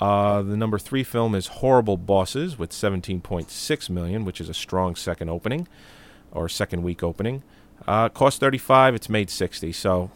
uh, 0.00 0.42
the 0.42 0.56
number 0.56 0.80
three 0.80 1.04
film 1.04 1.36
is 1.36 1.46
Horrible 1.46 1.96
Bosses 1.96 2.58
with 2.58 2.70
17.6 2.72 3.88
million, 3.88 4.24
which 4.24 4.40
is 4.40 4.48
a 4.48 4.54
strong 4.54 4.96
second 4.96 5.30
opening 5.30 5.68
or 6.32 6.48
second 6.48 6.82
week 6.82 7.04
opening. 7.04 7.44
Uh, 7.86 8.08
cost 8.08 8.40
35, 8.40 8.96
it's 8.96 9.08
made 9.08 9.30
60, 9.30 9.70
so 9.72 10.10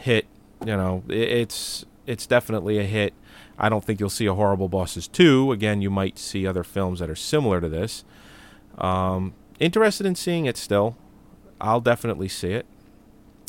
hit. 0.00 0.26
You 0.64 0.78
know, 0.78 1.02
it, 1.06 1.28
it's 1.28 1.84
it's 2.06 2.26
definitely 2.26 2.78
a 2.78 2.84
hit. 2.84 3.12
I 3.58 3.68
don't 3.68 3.84
think 3.84 4.00
you'll 4.00 4.08
see 4.08 4.26
a 4.26 4.32
Horrible 4.32 4.70
Bosses 4.70 5.06
2. 5.06 5.52
Again, 5.52 5.82
you 5.82 5.90
might 5.90 6.18
see 6.18 6.46
other 6.46 6.64
films 6.64 7.00
that 7.00 7.10
are 7.10 7.14
similar 7.14 7.60
to 7.60 7.68
this. 7.68 8.04
Um, 8.78 9.34
interested 9.58 10.06
in 10.06 10.14
seeing 10.14 10.46
it 10.46 10.56
still. 10.56 10.96
I'll 11.60 11.80
definitely 11.80 12.28
see 12.28 12.52
it. 12.52 12.66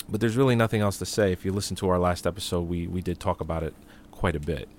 But 0.09 0.21
there's 0.21 0.37
really 0.37 0.55
nothing 0.55 0.81
else 0.81 0.97
to 0.99 1.05
say. 1.05 1.31
If 1.31 1.43
you 1.43 1.51
listen 1.51 1.75
to 1.77 1.89
our 1.89 1.99
last 1.99 2.25
episode, 2.25 2.61
we, 2.61 2.87
we 2.87 3.01
did 3.01 3.19
talk 3.19 3.41
about 3.41 3.63
it 3.63 3.73
quite 4.11 4.35
a 4.35 4.39
bit. 4.39 4.69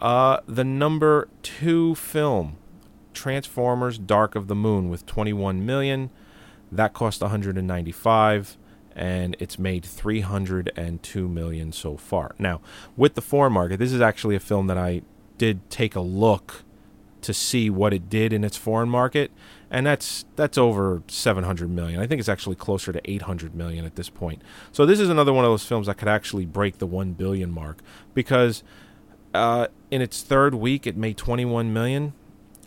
Uh, 0.00 0.40
the 0.46 0.64
number 0.64 1.28
two 1.42 1.94
film, 1.94 2.56
Transformers: 3.14 3.98
Dark 3.98 4.34
of 4.34 4.48
the 4.48 4.56
Moon, 4.56 4.88
with 4.88 5.06
21 5.06 5.64
million. 5.64 6.10
That 6.72 6.92
cost 6.92 7.20
195, 7.20 8.56
and 8.96 9.36
it's 9.38 9.58
made 9.58 9.84
302 9.84 11.28
million 11.28 11.70
so 11.70 11.96
far. 11.96 12.34
Now, 12.38 12.60
with 12.96 13.14
the 13.14 13.20
foreign 13.20 13.52
market, 13.52 13.78
this 13.78 13.92
is 13.92 14.00
actually 14.00 14.34
a 14.34 14.40
film 14.40 14.66
that 14.66 14.78
I 14.78 15.02
did 15.38 15.68
take 15.70 15.94
a 15.94 16.00
look 16.00 16.64
to 17.20 17.32
see 17.32 17.70
what 17.70 17.94
it 17.94 18.10
did 18.10 18.32
in 18.32 18.42
its 18.42 18.56
foreign 18.56 18.88
market, 18.88 19.30
and 19.72 19.86
that's 19.86 20.26
that's 20.36 20.58
over 20.58 21.02
700 21.08 21.70
million. 21.70 21.98
I 21.98 22.06
think 22.06 22.20
it's 22.20 22.28
actually 22.28 22.56
closer 22.56 22.92
to 22.92 23.10
800 23.10 23.54
million 23.54 23.86
at 23.86 23.96
this 23.96 24.10
point. 24.10 24.42
So 24.70 24.84
this 24.84 25.00
is 25.00 25.08
another 25.08 25.32
one 25.32 25.46
of 25.46 25.50
those 25.50 25.64
films 25.64 25.86
that 25.86 25.96
could 25.96 26.08
actually 26.08 26.44
break 26.44 26.78
the 26.78 26.86
1 26.86 27.14
billion 27.14 27.50
mark 27.50 27.78
because 28.12 28.62
uh, 29.32 29.68
in 29.90 30.02
its 30.02 30.22
third 30.22 30.54
week 30.54 30.86
it 30.86 30.96
made 30.96 31.16
21 31.16 31.72
million. 31.72 32.12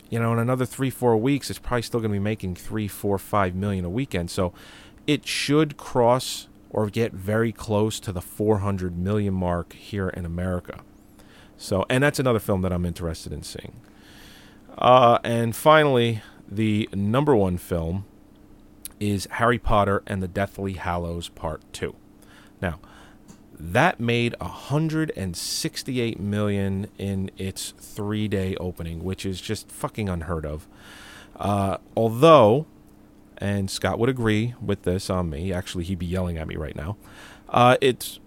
You 0.10 0.20
know, 0.20 0.34
in 0.34 0.40
another 0.40 0.66
three 0.66 0.90
four 0.90 1.16
weeks, 1.18 1.50
it's 1.50 1.60
probably 1.60 1.84
still 1.84 2.00
going 2.00 2.12
to 2.12 2.16
be 2.16 2.20
making 2.20 2.56
three, 2.56 2.88
four, 2.88 3.18
five 3.20 3.54
million 3.54 3.86
a 3.86 3.90
weekend. 3.90 4.32
So 4.32 4.52
it 5.06 5.28
should 5.28 5.78
cross 5.78 6.48
or 6.72 6.90
get 6.90 7.14
very 7.14 7.52
close 7.52 8.00
to 8.00 8.12
the 8.12 8.22
400 8.22 8.98
million 8.98 9.34
mark 9.34 9.74
here 9.74 10.10
in 10.10 10.26
America. 10.26 10.80
So, 11.56 11.86
and 11.90 12.04
that's 12.04 12.20
another 12.20 12.40
film 12.40 12.64
that 12.64 12.74
I'm 12.74 12.86
interested 12.86 13.32
in 13.32 13.44
seeing. 13.44 13.80
Uh, 14.78 15.20
and 15.24 15.56
finally, 15.56 16.22
the 16.56 16.90
number 16.94 17.36
one 17.36 17.58
film 17.58 18.06
is 19.00 19.28
Harry 19.32 19.60
Potter 19.60 20.04
and 20.08 20.24
the 20.24 20.28
Deathly 20.28 20.74
Hallows 20.74 21.30
Part 21.30 21.62
2. 21.74 21.96
Now, 22.62 22.80
that 23.58 24.00
made 24.00 24.36
168 24.40 26.20
million 26.20 26.88
in 26.98 27.32
its 27.38 27.74
3-day 27.74 28.56
opening, 28.58 29.04
which 29.04 29.26
is 29.26 29.40
just 29.40 29.72
fucking 29.72 30.10
unheard 30.10 30.46
of. 30.46 30.68
Uh, 31.38 31.78
although 31.96 32.66
and 33.38 33.70
Scott 33.70 34.00
would 34.00 34.10
agree 34.10 34.54
with 34.62 34.84
this 34.84 35.10
on 35.10 35.30
me. 35.30 35.52
Actually, 35.52 35.84
he'd 35.86 36.00
be 36.00 36.06
yelling 36.06 36.38
at 36.38 36.48
me 36.48 36.56
right 36.56 36.76
now. 36.76 36.98
Uh, 37.50 37.78
it's 37.82 38.20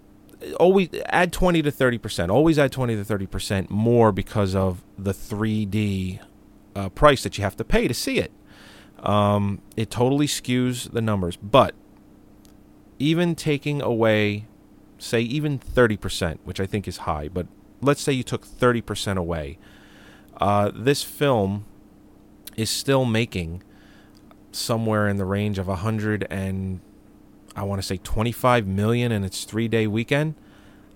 always 0.61 0.89
add 1.07 1.33
20 1.33 1.63
to 1.63 1.71
30 1.71 1.99
percent. 1.99 2.31
Always 2.31 2.59
add 2.59 2.73
20 2.73 2.97
to 2.97 3.05
30 3.05 3.27
percent 3.27 3.71
more 3.71 4.13
because 4.13 4.55
of 4.55 4.83
the 4.99 5.13
3D 5.13 6.21
uh, 6.79 6.89
price 6.91 7.23
that 7.25 7.37
you 7.37 7.45
have 7.45 7.57
to 7.57 7.65
pay 7.65 7.89
to 7.89 7.95
see 7.95 8.19
it. 8.19 8.33
Um, 9.01 9.61
it 9.77 9.91
totally 9.91 10.27
skews 10.27 10.91
the 10.93 11.01
numbers, 11.01 11.37
but 11.37 11.75
even 12.99 13.35
taking 13.35 13.81
away, 13.81 14.47
say, 14.99 15.21
even 15.21 15.59
30 15.59 15.97
percent, 15.97 16.41
which 16.45 16.61
I 16.61 16.67
think 16.67 16.87
is 16.87 16.99
high, 16.99 17.29
but 17.29 17.47
let's 17.81 18.01
say 18.01 18.13
you 18.13 18.23
took 18.23 18.45
30 18.45 18.81
percent 18.83 19.19
away, 19.19 19.59
uh, 20.41 20.71
this 20.75 21.03
film 21.03 21.65
is 22.57 22.71
still 22.71 23.05
making 23.05 23.63
somewhere 24.51 25.09
in 25.09 25.17
the 25.17 25.25
range 25.25 25.59
of 25.59 25.69
a 25.69 25.77
hundred 25.77 26.27
and 26.31 26.81
I 27.55 27.63
want 27.63 27.81
to 27.81 27.87
say 27.87 27.99
25 27.99 28.67
million 28.67 29.11
in 29.11 29.25
its 29.25 29.45
three 29.45 29.69
day 29.69 29.87
weekend. 29.87 30.35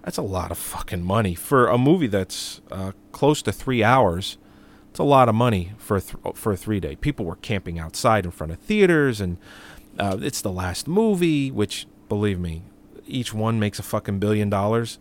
That's 0.04 0.18
a 0.18 0.22
lot 0.22 0.50
of 0.50 0.58
fucking 0.58 1.02
money 1.02 1.34
for 1.34 1.66
a 1.66 1.78
movie 1.78 2.08
that's 2.08 2.60
uh, 2.70 2.92
close 3.12 3.42
to 3.42 3.52
three 3.52 3.82
hours. 3.82 4.38
It's 4.92 4.98
a 4.98 5.04
lot 5.04 5.30
of 5.30 5.34
money 5.34 5.72
for 5.78 6.02
th- 6.02 6.34
for 6.34 6.52
a 6.52 6.56
three 6.58 6.78
day. 6.78 6.96
People 6.96 7.24
were 7.24 7.36
camping 7.36 7.78
outside 7.78 8.26
in 8.26 8.30
front 8.30 8.52
of 8.52 8.58
theaters, 8.58 9.22
and 9.22 9.38
uh, 9.98 10.18
it's 10.20 10.42
the 10.42 10.52
last 10.52 10.86
movie. 10.86 11.50
Which, 11.50 11.86
believe 12.10 12.38
me, 12.38 12.64
each 13.06 13.32
one 13.32 13.58
makes 13.58 13.78
a 13.78 13.82
fucking 13.82 14.18
billion 14.18 14.50
dollars. 14.50 14.98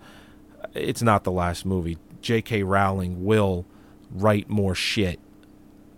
It's 0.74 1.01
not 1.01 1.25
the 1.25 1.31
last 1.33 1.65
movie. 1.65 1.98
J.K. 2.21 2.63
Rowling 2.63 3.25
will 3.25 3.65
write 4.10 4.48
more 4.50 4.74
shit 4.75 5.19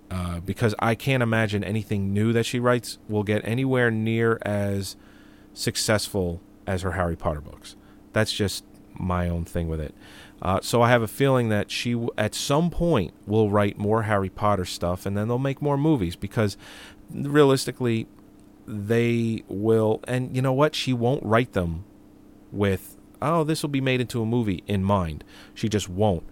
uh, 0.10 0.40
because 0.40 0.74
I 0.80 0.96
can't 0.96 1.22
imagine 1.22 1.64
anything 1.64 2.12
new 2.12 2.34
that 2.34 2.48
she 2.48 2.60
writes 2.60 2.98
will 3.08 3.22
get 3.22 3.48
anywhere 3.48 3.92
near 3.92 4.40
as 4.42 4.96
successful 5.54 6.42
as 6.66 6.82
her 6.82 6.94
Harry 6.94 7.16
Potter 7.16 7.42
books. 7.42 7.76
That's 8.12 8.34
just 8.34 8.66
my 8.96 9.30
own 9.30 9.46
thing 9.46 9.68
with 9.68 9.80
it. 9.80 9.94
Uh, 10.44 10.60
so 10.62 10.82
I 10.82 10.90
have 10.90 11.02
a 11.02 11.08
feeling 11.08 11.48
that 11.50 11.72
she, 11.72 11.94
w- 11.94 12.10
at 12.18 12.36
some 12.36 12.70
point, 12.70 13.14
will 13.26 13.50
write 13.50 13.78
more 13.78 14.04
Harry 14.04 14.30
Potter 14.30 14.66
stuff, 14.66 15.06
and 15.06 15.16
then 15.16 15.30
they'll 15.30 15.40
make 15.40 15.62
more 15.62 15.78
movies 15.78 16.18
because, 16.18 16.58
realistically, 17.10 18.08
they 18.68 19.44
will. 19.48 20.02
And 20.06 20.36
you 20.36 20.42
know 20.42 20.52
what? 20.52 20.76
She 20.76 20.92
won't 20.92 21.24
write 21.24 21.54
them 21.54 21.86
with, 22.52 22.98
"Oh, 23.22 23.46
this 23.46 23.64
will 23.64 23.70
be 23.70 23.80
made 23.80 24.02
into 24.02 24.22
a 24.22 24.26
movie" 24.26 24.64
in 24.68 24.84
mind. 24.84 25.24
She 25.54 25.70
just 25.70 25.88
won't. 25.88 26.24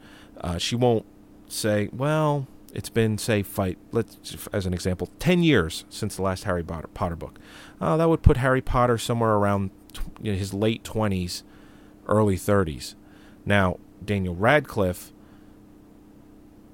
Uh, 0.41 0.57
she 0.57 0.75
won't 0.75 1.05
say, 1.47 1.89
"Well, 1.93 2.47
it's 2.73 2.89
been, 2.89 3.17
say, 3.17 3.43
fight. 3.43 3.77
Let's, 3.93 4.35
as 4.51 4.65
an 4.65 4.73
example, 4.73 5.07
ten 5.19 5.41
years 5.41 5.85
since 5.89 6.17
the 6.17 6.21
last 6.21 6.43
Harry 6.43 6.63
Potter, 6.63 6.89
Potter 6.93 7.15
book. 7.15 7.39
Uh, 7.79 7.95
that 7.95 8.09
would 8.09 8.23
put 8.23 8.37
Harry 8.37 8.61
Potter 8.61 8.97
somewhere 8.97 9.35
around 9.35 9.71
you 10.21 10.33
know, 10.33 10.37
his 10.37 10.53
late 10.53 10.83
twenties, 10.83 11.45
early 12.07 12.35
thirties. 12.35 12.95
Now, 13.45 13.77
Daniel 14.03 14.35
Radcliffe 14.35 15.11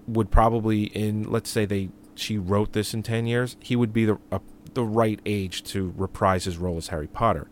would 0.07 0.31
probably, 0.31 0.85
in 0.85 1.29
let's 1.29 1.49
say 1.49 1.65
they 1.65 1.89
she 2.15 2.37
wrote 2.37 2.73
this 2.73 2.93
in 2.93 3.03
ten 3.03 3.27
years, 3.27 3.57
he 3.59 3.75
would 3.75 3.93
be 3.93 4.05
the 4.05 4.17
uh, 4.31 4.39
the 4.73 4.83
right 4.83 5.19
age 5.25 5.63
to 5.63 5.93
reprise 5.97 6.45
his 6.45 6.57
role 6.57 6.77
as 6.77 6.87
Harry 6.87 7.07
Potter. 7.07 7.47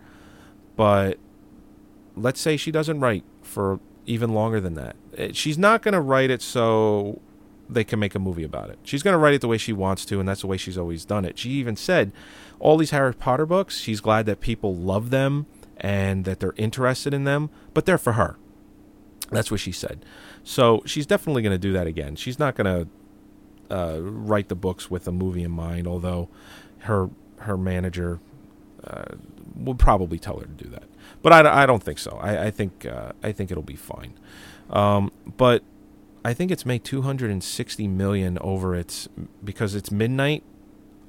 But 0.75 1.17
let's 2.15 2.39
say 2.39 2.57
she 2.57 2.71
doesn't 2.71 2.99
write 2.99 3.23
for 3.41 3.79
even 4.05 4.33
longer 4.33 4.59
than 4.59 4.75
that. 4.75 4.95
Eh, 5.17 5.29
she's 5.33 5.57
not 5.57 5.81
going 5.81 5.93
to 5.93 6.01
write 6.01 6.29
it 6.29 6.41
so 6.41 7.21
they 7.69 7.83
can 7.83 7.99
make 7.99 8.15
a 8.15 8.19
movie 8.19 8.43
about 8.43 8.69
it. 8.69 8.79
She's 8.83 9.01
going 9.01 9.13
to 9.13 9.17
write 9.17 9.33
it 9.33 9.41
the 9.41 9.47
way 9.47 9.57
she 9.57 9.73
wants 9.73 10.05
to, 10.05 10.19
and 10.19 10.29
that's 10.29 10.41
the 10.41 10.47
way 10.47 10.57
she's 10.57 10.77
always 10.77 11.05
done 11.05 11.25
it. 11.25 11.37
She 11.39 11.49
even 11.51 11.75
said 11.75 12.11
all 12.59 12.77
these 12.77 12.91
Harry 12.91 13.13
Potter 13.13 13.45
books, 13.45 13.79
she's 13.79 14.01
glad 14.01 14.25
that 14.27 14.39
people 14.39 14.75
love 14.75 15.09
them 15.09 15.47
and 15.77 16.25
that 16.25 16.39
they're 16.39 16.53
interested 16.57 17.13
in 17.13 17.23
them, 17.23 17.49
but 17.73 17.85
they're 17.85 17.97
for 17.97 18.13
her. 18.13 18.37
That's 19.31 19.49
what 19.49 19.59
she 19.59 19.71
said. 19.71 20.05
So 20.43 20.81
she's 20.85 21.05
definitely 21.05 21.41
going 21.41 21.53
to 21.53 21.59
do 21.59 21.73
that 21.73 21.87
again. 21.87 22.15
She's 22.15 22.37
not 22.37 22.55
going 22.55 22.87
to 23.69 23.75
uh, 23.75 23.99
write 24.01 24.49
the 24.49 24.55
books 24.55 24.89
with 24.91 25.07
a 25.07 25.11
movie 25.11 25.43
in 25.43 25.51
mind, 25.51 25.87
although 25.87 26.29
her 26.79 27.09
her 27.39 27.57
manager 27.57 28.19
uh, 28.83 29.15
will 29.55 29.75
probably 29.75 30.19
tell 30.19 30.39
her 30.39 30.45
to 30.45 30.63
do 30.63 30.69
that. 30.69 30.83
But 31.21 31.33
I, 31.33 31.63
I 31.63 31.65
don't 31.65 31.83
think 31.83 31.99
so. 31.99 32.17
I, 32.21 32.45
I 32.45 32.51
think 32.51 32.85
uh, 32.85 33.13
I 33.23 33.31
think 33.31 33.51
it'll 33.51 33.63
be 33.63 33.75
fine. 33.75 34.13
Um, 34.69 35.11
but 35.37 35.63
I 36.23 36.33
think 36.33 36.51
it's 36.51 36.65
made 36.65 36.83
260 36.83 37.87
million 37.87 38.37
over 38.41 38.75
its 38.75 39.07
because 39.43 39.75
its 39.75 39.91
midnight 39.91 40.43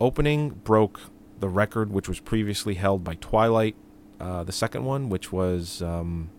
opening 0.01 0.51
broke 0.51 1.01
the 1.41 1.49
record, 1.49 1.91
which 1.91 2.09
was 2.09 2.21
previously 2.21 2.75
held 2.75 3.05
by 3.05 3.15
Twilight, 3.15 3.77
uh, 4.21 4.45
the 4.45 4.53
second 4.53 4.85
one, 4.85 5.09
which 5.09 5.33
was 5.33 5.83
um, 5.83 6.31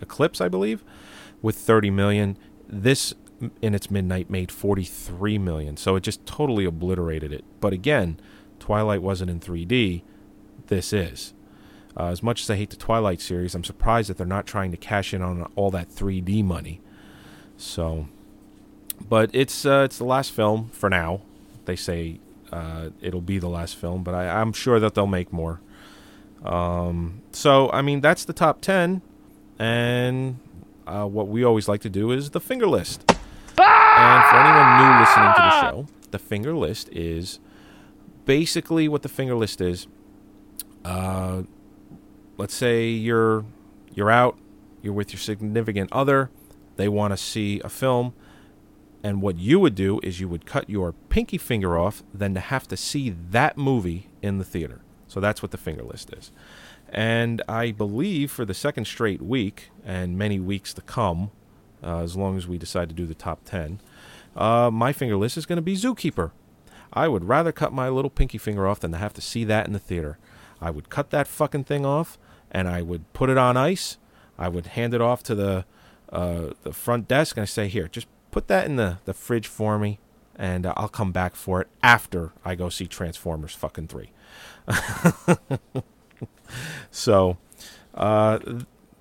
Eclipse, 0.00 0.40
I 0.40 0.48
believe, 0.48 0.84
with 1.42 1.56
30 1.56 1.90
million. 1.90 2.38
This 2.68 3.14
in 3.60 3.74
its 3.74 3.90
midnight 3.90 4.30
made 4.30 4.50
43 4.50 5.38
million, 5.38 5.76
so 5.76 5.96
it 5.96 6.02
just 6.02 6.24
totally 6.26 6.64
obliterated 6.64 7.32
it. 7.32 7.44
But 7.60 7.72
again, 7.72 8.18
Twilight 8.58 9.02
wasn't 9.02 9.30
in 9.30 9.40
3D. 9.40 10.02
This 10.68 10.92
is. 10.92 11.34
Uh, 11.98 12.08
as 12.08 12.22
much 12.22 12.42
as 12.42 12.50
I 12.50 12.56
hate 12.56 12.70
the 12.70 12.76
Twilight 12.76 13.20
series, 13.20 13.54
I'm 13.54 13.64
surprised 13.64 14.10
that 14.10 14.18
they're 14.18 14.26
not 14.26 14.46
trying 14.46 14.70
to 14.70 14.76
cash 14.76 15.14
in 15.14 15.22
on 15.22 15.50
all 15.54 15.70
that 15.70 15.88
3D 15.88 16.44
money. 16.44 16.80
So, 17.56 18.08
but 19.08 19.30
it's 19.32 19.64
uh, 19.64 19.82
it's 19.86 19.98
the 19.98 20.04
last 20.04 20.32
film 20.32 20.68
for 20.70 20.90
now. 20.90 21.22
They 21.64 21.76
say 21.76 22.20
uh, 22.52 22.90
it'll 23.00 23.22
be 23.22 23.38
the 23.38 23.48
last 23.48 23.76
film, 23.76 24.02
but 24.02 24.14
I, 24.14 24.40
I'm 24.40 24.52
sure 24.52 24.78
that 24.78 24.94
they'll 24.94 25.06
make 25.06 25.32
more. 25.32 25.60
Um, 26.44 27.22
so, 27.32 27.70
I 27.72 27.82
mean, 27.82 28.00
that's 28.00 28.24
the 28.24 28.32
top 28.32 28.60
10. 28.60 29.02
And 29.58 30.38
uh, 30.86 31.06
what 31.06 31.28
we 31.28 31.44
always 31.44 31.68
like 31.68 31.80
to 31.82 31.90
do 31.90 32.10
is 32.12 32.30
the 32.30 32.40
finger 32.40 32.66
list. 32.66 33.04
And 33.08 34.24
for 34.24 34.36
anyone 34.36 34.76
new 34.78 35.00
listening 35.00 35.32
to 35.34 35.42
the 35.42 35.60
show, 35.60 35.86
the 36.10 36.18
finger 36.18 36.54
list 36.54 36.88
is 36.92 37.40
basically 38.24 38.88
what 38.88 39.02
the 39.02 39.08
finger 39.08 39.34
list 39.34 39.60
is. 39.60 39.86
Uh, 40.84 41.42
let's 42.36 42.54
say 42.54 42.88
you're 42.88 43.44
you're 43.94 44.10
out, 44.10 44.38
you're 44.82 44.92
with 44.92 45.12
your 45.12 45.20
significant 45.20 45.90
other, 45.92 46.30
they 46.76 46.88
want 46.88 47.12
to 47.12 47.16
see 47.16 47.60
a 47.64 47.68
film, 47.68 48.12
and 49.02 49.22
what 49.22 49.38
you 49.38 49.58
would 49.58 49.74
do 49.74 50.00
is 50.02 50.20
you 50.20 50.28
would 50.28 50.44
cut 50.44 50.68
your 50.68 50.92
pinky 50.92 51.38
finger 51.38 51.78
off, 51.78 52.02
then 52.12 52.34
to 52.34 52.40
have 52.40 52.68
to 52.68 52.76
see 52.76 53.10
that 53.30 53.56
movie 53.56 54.08
in 54.20 54.38
the 54.38 54.44
theater. 54.44 54.82
So 55.08 55.20
that's 55.20 55.40
what 55.42 55.50
the 55.50 55.58
finger 55.58 55.82
list 55.82 56.12
is. 56.12 56.30
And 56.92 57.42
I 57.48 57.72
believe 57.72 58.30
for 58.30 58.44
the 58.44 58.54
second 58.54 58.86
straight 58.86 59.20
week, 59.20 59.70
and 59.84 60.16
many 60.16 60.38
weeks 60.38 60.72
to 60.74 60.82
come, 60.82 61.30
uh, 61.82 62.00
as 62.00 62.16
long 62.16 62.36
as 62.36 62.46
we 62.46 62.58
decide 62.58 62.88
to 62.88 62.94
do 62.94 63.06
the 63.06 63.14
top 63.14 63.40
10, 63.44 63.80
uh, 64.36 64.70
my 64.72 64.92
finger 64.92 65.16
list 65.16 65.36
is 65.36 65.46
going 65.46 65.56
to 65.56 65.62
be 65.62 65.74
Zookeeper. 65.74 66.30
I 66.92 67.08
would 67.08 67.24
rather 67.24 67.52
cut 67.52 67.72
my 67.72 67.88
little 67.88 68.10
pinky 68.10 68.38
finger 68.38 68.66
off 68.66 68.80
than 68.80 68.92
to 68.92 68.98
have 68.98 69.14
to 69.14 69.20
see 69.20 69.44
that 69.44 69.66
in 69.66 69.72
the 69.72 69.78
theater. 69.78 70.18
I 70.60 70.70
would 70.70 70.88
cut 70.88 71.10
that 71.10 71.26
fucking 71.26 71.64
thing 71.64 71.84
off, 71.84 72.18
and 72.50 72.68
I 72.68 72.82
would 72.82 73.12
put 73.12 73.28
it 73.28 73.36
on 73.36 73.56
ice. 73.56 73.98
I 74.38 74.48
would 74.48 74.68
hand 74.68 74.94
it 74.94 75.00
off 75.00 75.22
to 75.24 75.34
the 75.34 75.64
uh, 76.10 76.52
the 76.62 76.72
front 76.72 77.08
desk, 77.08 77.36
and 77.36 77.42
I 77.42 77.46
say, 77.46 77.68
"Here, 77.68 77.88
just 77.88 78.06
put 78.30 78.48
that 78.48 78.66
in 78.66 78.76
the, 78.76 78.98
the 79.04 79.12
fridge 79.12 79.46
for 79.48 79.78
me, 79.78 79.98
and 80.36 80.66
uh, 80.66 80.74
I'll 80.76 80.88
come 80.88 81.12
back 81.12 81.34
for 81.34 81.60
it 81.60 81.68
after 81.82 82.32
I 82.44 82.54
go 82.54 82.68
see 82.68 82.86
Transformers 82.86 83.54
fucking 83.54 83.88
three. 83.88 84.10
so, 86.90 87.38
uh, 87.94 88.38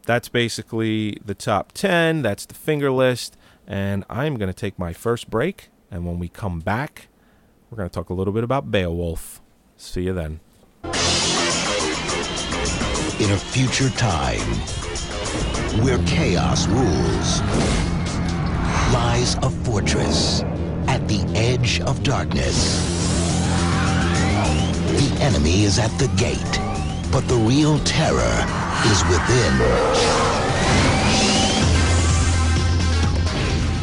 that's 0.05 0.29
basically 0.29 1.19
the 1.23 1.35
top 1.35 1.71
10. 1.73 2.21
That's 2.21 2.45
the 2.45 2.53
finger 2.53 2.91
list. 2.91 3.37
And 3.67 4.05
I'm 4.09 4.35
going 4.37 4.49
to 4.49 4.53
take 4.53 4.77
my 4.77 4.93
first 4.93 5.29
break. 5.29 5.69
And 5.89 6.05
when 6.05 6.19
we 6.19 6.27
come 6.27 6.59
back, 6.59 7.07
we're 7.69 7.77
going 7.77 7.89
to 7.89 7.93
talk 7.93 8.09
a 8.09 8.13
little 8.13 8.33
bit 8.33 8.43
about 8.43 8.71
Beowulf. 8.71 9.41
See 9.77 10.03
you 10.03 10.13
then. 10.13 10.39
In 13.17 13.31
a 13.31 13.37
future 13.37 13.89
time, 13.91 14.39
where 15.83 15.97
chaos 16.05 16.67
rules, 16.67 17.41
lies 18.93 19.35
a 19.35 19.49
fortress 19.49 20.43
at 20.87 21.05
the 21.07 21.19
edge 21.35 21.81
of 21.81 22.03
darkness. 22.03 22.81
The 24.87 25.23
enemy 25.23 25.63
is 25.63 25.79
at 25.79 25.91
the 25.97 26.07
gate, 26.15 26.59
but 27.15 27.25
the 27.29 27.35
real 27.35 27.79
terror 27.85 28.35
is 28.91 29.01
within. 29.05 29.53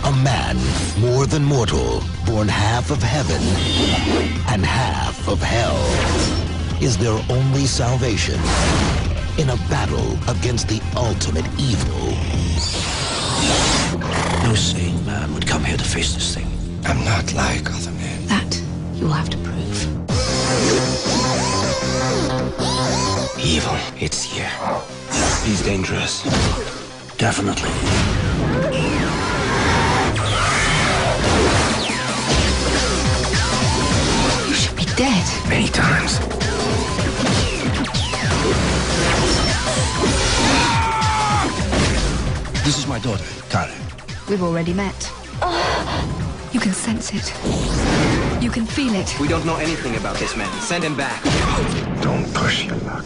A 0.05 0.13
man 0.23 0.59
more 1.01 1.25
than 1.25 1.43
mortal, 1.43 2.03
born 2.27 2.47
half 2.47 2.91
of 2.91 3.03
heaven 3.03 3.41
and 4.53 4.63
half 4.67 5.27
of 5.29 5.41
hell, 5.41 5.79
is 6.83 6.99
their 6.99 7.19
only 7.31 7.65
salvation 7.65 8.39
in 9.39 9.49
a 9.49 9.57
battle 9.71 10.19
against 10.29 10.69
the 10.69 10.83
ultimate 10.95 11.47
evil. 11.59 12.09
No 14.47 14.55
sane 14.55 15.07
man 15.07 15.33
would 15.33 15.47
come 15.47 15.65
here 15.65 15.79
to 15.79 15.85
face 15.85 16.13
this 16.13 16.35
thing. 16.35 16.49
I'm 16.85 17.03
not 17.03 17.33
like 17.33 17.71
other 17.71 17.93
men. 17.93 18.27
That 18.27 18.63
you 18.93 19.07
will 19.07 19.15
have 19.15 19.31
to 19.31 19.39
prove. 19.39 21.32
Evil, 23.45 23.77
it's 23.99 24.23
here. 24.23 24.51
He's 25.45 25.63
dangerous. 25.63 26.23
Definitely. 27.19 27.71
You 34.49 34.55
should 34.55 34.77
be 34.77 34.85
dead. 34.95 35.27
Many 35.49 35.67
times. 35.67 36.21
This 42.65 42.79
is 42.79 42.87
my 42.87 43.01
daughter, 43.01 43.25
Karen. 43.51 43.75
We've 44.29 44.43
already 44.45 44.73
met. 44.73 45.13
You 46.53 46.61
can 46.61 46.73
sense 46.73 47.13
it. 47.13 48.02
You 48.43 48.51
can 48.51 48.67
feel 48.67 48.93
it. 48.97 49.15
We 49.21 49.29
don't 49.29 49.47
know 49.47 49.55
anything 49.55 49.95
about 49.95 50.17
this 50.17 50.37
man. 50.37 50.51
Send 50.61 50.83
him 50.83 50.97
back. 50.97 51.23
Don't 52.03 52.27
push 52.35 52.65
your 52.65 52.75
luck. 52.79 53.05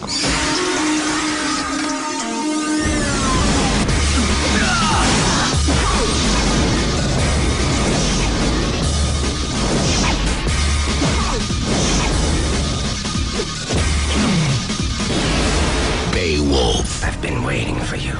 Beowulf. 16.14 17.04
I've 17.04 17.20
been 17.20 17.44
waiting 17.44 17.78
for 17.80 17.96
you. 17.96 18.14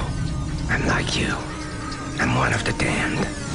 I'm 0.69 0.85
like 0.85 1.19
you. 1.19 1.35
I'm 2.19 2.35
one 2.35 2.53
of 2.53 2.63
the 2.63 2.73
damned. 2.73 3.46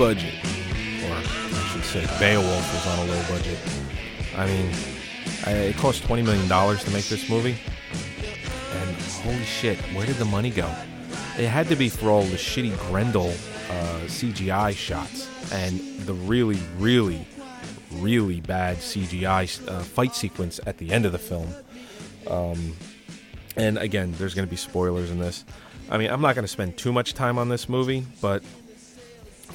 Budget. 0.00 0.32
Or 1.04 1.12
I 1.12 1.68
should 1.70 1.84
say, 1.84 2.06
Beowulf 2.18 2.72
was 2.72 2.86
on 2.86 3.06
a 3.06 3.12
low 3.12 3.22
budget. 3.28 3.58
I 4.34 4.46
mean, 4.46 4.72
I, 5.44 5.50
it 5.50 5.76
cost 5.76 6.04
$20 6.04 6.24
million 6.24 6.48
to 6.48 6.90
make 6.90 7.04
this 7.04 7.28
movie. 7.28 7.58
And 8.72 8.96
holy 8.96 9.44
shit, 9.44 9.78
where 9.94 10.06
did 10.06 10.16
the 10.16 10.24
money 10.24 10.48
go? 10.48 10.74
It 11.36 11.48
had 11.48 11.68
to 11.68 11.76
be 11.76 11.90
for 11.90 12.08
all 12.08 12.22
the 12.22 12.38
shitty 12.38 12.78
Grendel 12.88 13.28
uh, 13.28 14.00
CGI 14.06 14.74
shots 14.74 15.28
and 15.52 15.78
the 16.06 16.14
really, 16.14 16.58
really, 16.78 17.28
really 17.92 18.40
bad 18.40 18.78
CGI 18.78 19.68
uh, 19.68 19.80
fight 19.80 20.14
sequence 20.14 20.60
at 20.66 20.78
the 20.78 20.92
end 20.92 21.04
of 21.04 21.12
the 21.12 21.18
film. 21.18 21.52
Um, 22.26 22.74
and 23.54 23.76
again, 23.76 24.14
there's 24.16 24.32
going 24.32 24.48
to 24.48 24.50
be 24.50 24.56
spoilers 24.56 25.10
in 25.10 25.18
this. 25.18 25.44
I 25.90 25.98
mean, 25.98 26.08
I'm 26.08 26.22
not 26.22 26.36
going 26.36 26.44
to 26.44 26.48
spend 26.48 26.78
too 26.78 26.90
much 26.90 27.12
time 27.12 27.36
on 27.36 27.50
this 27.50 27.68
movie, 27.68 28.06
but 28.22 28.42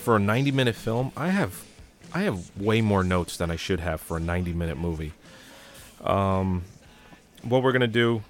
for 0.05 0.15
a 0.15 0.19
90 0.19 0.51
minute 0.51 0.75
film, 0.75 1.11
I 1.17 1.29
have 1.29 1.65
I 2.13 2.21
have 2.21 2.55
way 2.55 2.79
more 2.79 3.03
notes 3.03 3.35
than 3.35 3.49
I 3.49 3.55
should 3.55 3.79
have 3.79 3.99
for 3.99 4.17
a 4.17 4.19
90 4.19 4.53
minute 4.53 4.77
movie. 4.77 5.13
Um, 6.01 6.63
what 7.41 7.63
we're 7.63 7.71
to 7.81 7.87
do 7.87 8.21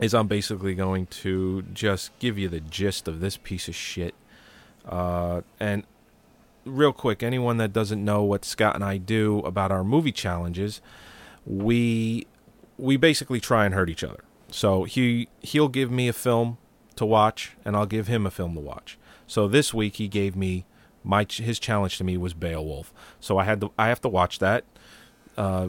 is 0.00 0.14
I'm 0.14 0.28
basically 0.28 0.74
going 0.74 1.06
to 1.06 1.62
just 1.72 2.16
give 2.18 2.38
you 2.38 2.48
the 2.48 2.60
gist 2.60 3.08
of 3.08 3.20
this 3.20 3.38
piece 3.38 3.66
of 3.66 3.74
shit. 3.74 4.14
Uh, 4.84 5.40
and 5.58 5.84
real 6.66 6.92
quick, 6.92 7.22
anyone 7.22 7.56
that 7.56 7.72
doesn't 7.72 8.04
know 8.04 8.22
what 8.22 8.44
Scott 8.44 8.74
and 8.74 8.84
I 8.84 8.98
do 8.98 9.38
about 9.40 9.72
our 9.72 9.84
movie 9.84 10.12
challenges, 10.12 10.82
we 11.46 12.26
we 12.76 12.98
basically 12.98 13.40
try 13.40 13.64
and 13.64 13.74
hurt 13.74 13.88
each 13.88 14.04
other. 14.04 14.22
So 14.50 14.84
he 14.84 15.28
he'll 15.40 15.68
give 15.68 15.90
me 15.90 16.08
a 16.08 16.12
film 16.12 16.58
to 16.96 17.06
watch, 17.06 17.52
and 17.64 17.74
I'll 17.74 17.86
give 17.86 18.06
him 18.06 18.26
a 18.26 18.30
film 18.30 18.54
to 18.54 18.60
watch. 18.60 18.98
So 19.26 19.48
this 19.48 19.72
week 19.72 19.96
he 19.96 20.08
gave 20.08 20.36
me 20.36 20.66
my 21.04 21.26
his 21.30 21.58
challenge 21.58 21.98
to 21.98 22.04
me 22.04 22.16
was 22.16 22.34
Beowulf. 22.34 22.92
So 23.20 23.38
I 23.38 23.44
had 23.44 23.60
to 23.60 23.70
I 23.78 23.88
have 23.88 24.00
to 24.00 24.08
watch 24.08 24.38
that. 24.40 24.64
Uh, 25.36 25.68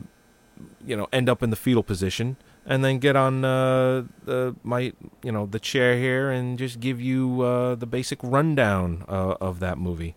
you 0.85 0.95
know, 0.95 1.07
end 1.11 1.27
up 1.27 1.43
in 1.43 1.49
the 1.49 1.55
fetal 1.55 1.83
position, 1.83 2.37
and 2.65 2.83
then 2.83 2.99
get 2.99 3.15
on 3.15 3.43
uh, 3.45 4.03
the 4.23 4.55
my 4.63 4.93
you 5.23 5.31
know 5.31 5.45
the 5.45 5.59
chair 5.59 5.97
here 5.97 6.31
and 6.31 6.57
just 6.57 6.79
give 6.79 6.99
you 7.01 7.41
uh, 7.41 7.75
the 7.75 7.85
basic 7.85 8.19
rundown 8.23 9.03
uh, 9.07 9.35
of 9.41 9.59
that 9.59 9.77
movie. 9.77 10.15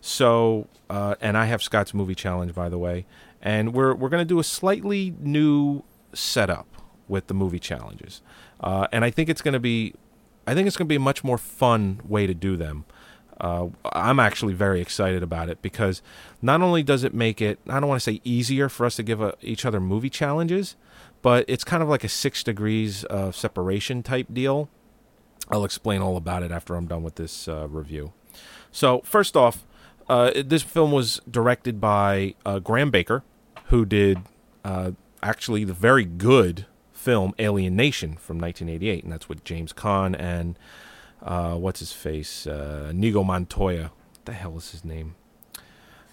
So, 0.00 0.66
uh, 0.90 1.14
and 1.20 1.36
I 1.38 1.44
have 1.46 1.62
Scott's 1.62 1.94
movie 1.94 2.14
challenge, 2.14 2.54
by 2.54 2.68
the 2.68 2.78
way, 2.78 3.06
and 3.40 3.72
we're 3.72 3.94
we're 3.94 4.08
gonna 4.08 4.24
do 4.24 4.38
a 4.38 4.44
slightly 4.44 5.14
new 5.20 5.84
setup 6.12 6.66
with 7.08 7.28
the 7.28 7.34
movie 7.34 7.60
challenges, 7.60 8.20
uh, 8.60 8.88
and 8.92 9.04
I 9.04 9.10
think 9.10 9.28
it's 9.28 9.42
gonna 9.42 9.60
be, 9.60 9.94
I 10.46 10.54
think 10.54 10.66
it's 10.66 10.76
gonna 10.76 10.88
be 10.88 10.96
a 10.96 11.00
much 11.00 11.24
more 11.24 11.38
fun 11.38 12.00
way 12.06 12.26
to 12.26 12.34
do 12.34 12.56
them. 12.56 12.84
Uh, 13.42 13.66
I'm 13.92 14.20
actually 14.20 14.54
very 14.54 14.80
excited 14.80 15.20
about 15.20 15.48
it 15.48 15.60
because 15.60 16.00
not 16.40 16.62
only 16.62 16.84
does 16.84 17.02
it 17.02 17.12
make 17.12 17.42
it, 17.42 17.58
I 17.68 17.80
don't 17.80 17.88
want 17.88 18.00
to 18.00 18.04
say 18.04 18.20
easier 18.22 18.68
for 18.68 18.86
us 18.86 18.94
to 18.96 19.02
give 19.02 19.20
a, 19.20 19.34
each 19.42 19.64
other 19.66 19.80
movie 19.80 20.08
challenges, 20.08 20.76
but 21.22 21.44
it's 21.48 21.64
kind 21.64 21.82
of 21.82 21.88
like 21.88 22.04
a 22.04 22.08
six 22.08 22.44
degrees 22.44 23.02
of 23.04 23.34
separation 23.34 24.04
type 24.04 24.28
deal. 24.32 24.70
I'll 25.50 25.64
explain 25.64 26.00
all 26.00 26.16
about 26.16 26.44
it 26.44 26.52
after 26.52 26.76
I'm 26.76 26.86
done 26.86 27.02
with 27.02 27.16
this 27.16 27.48
uh, 27.48 27.66
review. 27.68 28.12
So, 28.70 29.02
first 29.04 29.36
off, 29.36 29.66
uh, 30.08 30.30
this 30.44 30.62
film 30.62 30.92
was 30.92 31.20
directed 31.28 31.80
by 31.80 32.36
uh, 32.46 32.60
Graham 32.60 32.92
Baker, 32.92 33.24
who 33.66 33.84
did 33.84 34.18
uh, 34.64 34.92
actually 35.20 35.64
the 35.64 35.72
very 35.72 36.04
good 36.04 36.66
film 36.92 37.34
Alien 37.40 37.74
Nation 37.74 38.10
from 38.16 38.38
1988, 38.38 39.02
and 39.02 39.12
that's 39.12 39.28
with 39.28 39.42
James 39.42 39.72
Caan 39.72 40.14
and 40.16 40.56
uh, 41.22 41.54
what's 41.54 41.80
his 41.80 41.92
face, 41.92 42.46
uh, 42.46 42.92
Nigo 42.94 43.24
Montoya. 43.24 43.92
What 44.12 44.24
the 44.24 44.32
hell 44.32 44.56
is 44.56 44.70
his 44.72 44.84
name? 44.84 45.14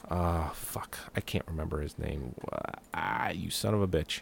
Ah, 0.09 0.51
fuck, 0.55 0.97
I 1.15 1.21
can't 1.21 1.45
remember 1.47 1.81
his 1.81 1.97
name. 1.99 2.35
Ah, 2.93 3.29
you 3.29 3.49
son 3.49 3.73
of 3.73 3.81
a 3.81 3.87
bitch. 3.87 4.21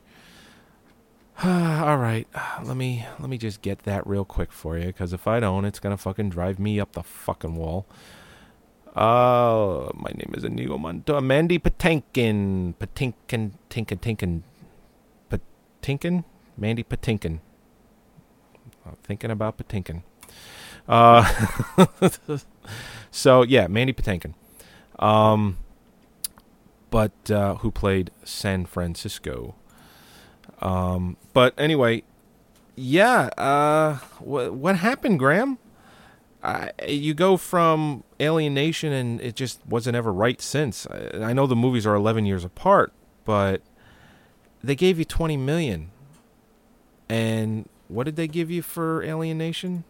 All 1.43 1.97
right, 1.97 2.28
let 2.63 2.76
me 2.76 3.06
let 3.19 3.30
me 3.30 3.38
just 3.38 3.62
get 3.62 3.84
that 3.84 4.06
real 4.08 4.26
quick 4.26 4.52
for 4.52 4.78
you, 4.78 4.88
because 4.88 5.13
if 5.13 5.28
I 5.28 5.39
don't, 5.39 5.65
it's 5.65 5.80
gonna 5.80 5.97
fucking 5.97 6.30
drive 6.30 6.60
me 6.60 6.80
up 6.80 6.93
the 6.93 7.04
fucking 7.04 7.56
wall. 7.56 7.86
Uh, 8.95 9.91
my 9.93 10.10
name 10.15 10.34
is 10.36 10.43
Inigo 10.43 10.80
Montoya. 10.80 11.21
Mandy 11.21 11.60
Patinkin. 11.60 12.73
Patinkin, 12.80 13.52
Tinkin, 13.69 14.00
Tinkin. 14.00 14.41
Patinkin? 15.30 16.23
Mandy 16.58 16.84
Patinkin. 16.84 17.39
I'm 18.84 18.95
thinking 19.04 19.30
about 19.30 19.60
Patinkin. 19.60 20.02
Uh, 20.88 21.26
so 23.12 23.43
yeah, 23.43 23.67
Mandy 23.67 23.93
Patinkin, 23.93 24.34
um, 25.00 25.58
but 26.89 27.30
uh, 27.30 27.56
who 27.56 27.71
played 27.71 28.12
Sam 28.23 28.65
Francisco. 28.65 29.56
Um, 30.62 31.17
but 31.34 31.54
anyway, 31.58 32.04
yeah. 32.76 33.30
Uh, 33.38 33.97
what 34.19 34.54
what 34.54 34.78
happened, 34.78 35.19
Graham? 35.19 35.58
I, 36.43 36.71
you 36.88 37.13
go 37.13 37.36
from 37.36 38.04
Alien 38.19 38.54
Nation 38.54 38.93
and 38.93 39.19
it 39.21 39.36
just 39.36 39.60
wasn't 39.67 39.95
ever 39.95 40.13
right 40.13 40.39
since. 40.39 40.88
I, 40.88 41.23
I 41.23 41.34
know 41.34 41.47
the 41.47 41.56
movies 41.56 41.86
are 41.86 41.95
11 41.95 42.26
years 42.26 42.45
apart, 42.45 42.93
but 43.26 43.62
they 44.63 44.76
gave 44.76 45.00
you 45.00 45.06
20 45.06 45.36
million. 45.36 45.91
And 47.10 47.67
what 47.88 48.04
did 48.04 48.15
they 48.15 48.28
give 48.28 48.52
you 48.52 48.62
for 48.62 49.04
Alien 49.04 49.38
Nation? 49.38 49.84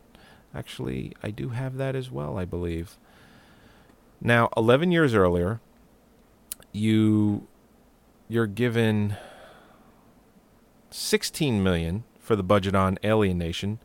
Actually, 0.57 1.13
I 1.21 1.29
do 1.29 1.49
have 1.49 1.77
that 1.77 1.95
as 1.95 2.09
well, 2.09 2.39
I 2.39 2.43
believe. 2.43 2.97
Now, 4.19 4.49
11 4.57 4.91
years 4.91 5.13
earlier, 5.13 5.59
you 6.71 7.47
you're 8.27 8.47
given 8.47 9.15
16 10.89 11.63
million 11.63 12.05
for 12.19 12.35
the 12.35 12.43
budget 12.43 12.73
on 12.73 12.97
Alien 13.03 13.37
Nation, 13.37 13.77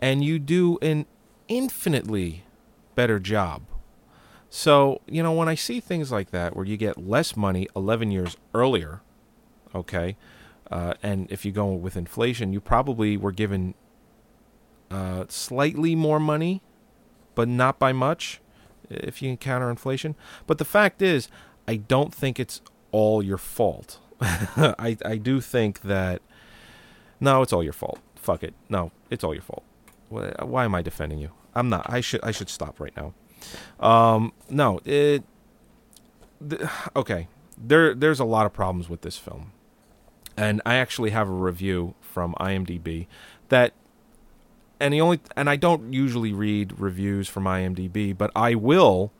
and 0.00 0.22
you 0.22 0.38
do 0.38 0.78
an 0.82 1.06
infinitely 1.48 2.44
better 2.94 3.18
job. 3.18 3.62
So, 4.50 5.00
you 5.06 5.22
know, 5.22 5.32
when 5.32 5.48
I 5.48 5.54
see 5.54 5.80
things 5.80 6.12
like 6.12 6.32
that 6.32 6.54
where 6.54 6.66
you 6.66 6.76
get 6.76 7.08
less 7.08 7.34
money 7.34 7.66
11 7.74 8.10
years 8.10 8.36
earlier, 8.52 9.00
okay, 9.74 10.16
uh, 10.70 10.94
and 11.02 11.32
if 11.32 11.46
you 11.46 11.50
go 11.50 11.72
with 11.72 11.96
inflation, 11.96 12.52
you 12.52 12.60
probably 12.60 13.16
were 13.16 13.32
given 13.32 13.74
uh, 14.94 15.24
slightly 15.28 15.96
more 15.96 16.20
money, 16.20 16.62
but 17.34 17.48
not 17.48 17.78
by 17.78 17.92
much 17.92 18.40
if 18.88 19.20
you 19.20 19.28
encounter 19.28 19.68
inflation. 19.68 20.14
But 20.46 20.58
the 20.58 20.64
fact 20.64 21.02
is, 21.02 21.28
I 21.66 21.76
don't 21.76 22.14
think 22.14 22.38
it's 22.38 22.60
all 22.92 23.22
your 23.22 23.38
fault. 23.38 23.98
I, 24.20 24.96
I 25.04 25.16
do 25.16 25.40
think 25.40 25.82
that, 25.82 26.22
no, 27.18 27.42
it's 27.42 27.52
all 27.52 27.64
your 27.64 27.72
fault. 27.72 27.98
Fuck 28.14 28.44
it. 28.44 28.54
No, 28.68 28.92
it's 29.10 29.24
all 29.24 29.34
your 29.34 29.42
fault. 29.42 29.64
Why, 30.08 30.64
am 30.64 30.74
I 30.74 30.82
defending 30.82 31.18
you? 31.18 31.32
I'm 31.56 31.68
not. 31.68 31.90
I 31.90 32.00
should 32.00 32.22
I 32.22 32.30
should 32.30 32.48
stop 32.48 32.78
right 32.78 32.94
now. 32.96 33.14
Um, 33.80 34.32
no, 34.48 34.80
it. 34.84 35.24
Th- 36.48 36.62
okay, 36.94 37.26
there 37.58 37.94
there's 37.94 38.20
a 38.20 38.24
lot 38.24 38.46
of 38.46 38.52
problems 38.52 38.88
with 38.88 39.00
this 39.00 39.16
film, 39.16 39.52
and 40.36 40.62
I 40.64 40.76
actually 40.76 41.10
have 41.10 41.28
a 41.28 41.32
review 41.32 41.94
from 42.00 42.34
IMDb 42.38 43.06
that, 43.48 43.72
and 44.80 44.92
the 44.92 45.00
only 45.00 45.20
and 45.36 45.48
I 45.48 45.56
don't 45.56 45.92
usually 45.92 46.32
read 46.32 46.78
reviews 46.78 47.28
from 47.28 47.44
IMDb, 47.44 48.16
but 48.16 48.30
I 48.34 48.54
will 48.54 49.12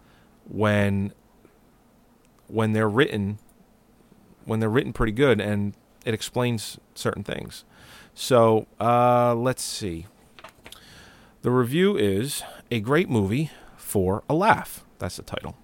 when 0.49 1.13
when 2.49 2.73
they're 2.73 2.89
written 2.89 3.39
when 4.45 4.61
they're 4.61 4.71
written 4.71 4.93
pretty 4.93 5.13
good 5.13 5.41
and 5.41 5.75
it 6.05 6.15
explains 6.15 6.79
certain 6.95 7.25
things. 7.25 7.65
So 8.15 8.67
uh, 8.81 9.35
let's 9.35 9.63
see. 9.63 10.07
The 11.43 11.51
review 11.51 11.97
is 11.97 12.43
a 12.71 12.81
great 12.81 13.09
movie 13.09 13.51
for 13.77 14.23
a 14.29 14.35
laugh. 14.35 14.85
That's 14.99 15.17
the 15.17 15.23
title. 15.23 15.57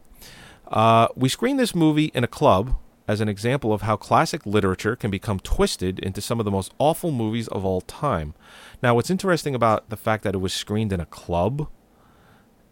Uh, 0.68 1.08
we 1.16 1.28
screened 1.28 1.58
this 1.58 1.74
movie 1.74 2.10
in 2.14 2.24
a 2.24 2.28
club 2.28 2.76
as 3.10 3.20
an 3.20 3.28
example 3.28 3.72
of 3.72 3.82
how 3.82 3.96
classic 3.96 4.46
literature 4.46 4.94
can 4.94 5.10
become 5.10 5.40
twisted 5.40 5.98
into 5.98 6.20
some 6.20 6.38
of 6.38 6.44
the 6.44 6.50
most 6.50 6.72
awful 6.78 7.10
movies 7.10 7.48
of 7.48 7.64
all 7.64 7.80
time. 7.80 8.34
Now, 8.84 8.94
what's 8.94 9.10
interesting 9.10 9.52
about 9.52 9.88
the 9.88 9.96
fact 9.96 10.22
that 10.22 10.36
it 10.36 10.38
was 10.38 10.52
screened 10.52 10.92
in 10.92 11.00
a 11.00 11.06
club 11.06 11.68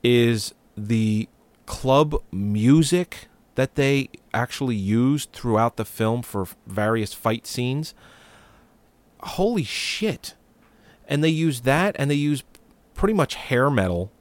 is 0.04 0.54
the 0.76 1.28
club 1.66 2.22
music 2.30 3.26
that 3.56 3.74
they 3.74 4.10
actually 4.32 4.76
used 4.76 5.32
throughout 5.32 5.76
the 5.76 5.84
film 5.84 6.22
for 6.22 6.46
various 6.68 7.12
fight 7.12 7.44
scenes. 7.44 7.92
Holy 9.20 9.64
shit. 9.64 10.36
And 11.08 11.24
they 11.24 11.30
use 11.30 11.62
that 11.62 11.96
and 11.98 12.08
they 12.08 12.14
use 12.14 12.44
pretty 12.94 13.14
much 13.14 13.34
hair 13.34 13.70
metal 13.70 14.12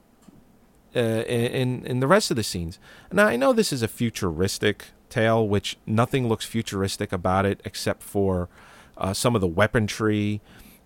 uh, 0.95 0.99
in 1.27 1.85
in 1.85 1.99
the 1.99 2.07
rest 2.07 2.31
of 2.31 2.37
the 2.37 2.43
scenes. 2.43 2.79
Now 3.11 3.27
I 3.27 3.35
know 3.35 3.53
this 3.53 3.71
is 3.71 3.83
a 3.83 3.87
futuristic 3.87 4.85
tale, 5.09 5.47
which 5.47 5.77
nothing 5.85 6.27
looks 6.27 6.45
futuristic 6.45 7.11
about 7.11 7.45
it 7.45 7.61
except 7.65 8.03
for 8.03 8.49
uh, 8.97 9.13
some 9.13 9.35
of 9.35 9.41
the 9.41 9.47
weaponry. 9.47 10.41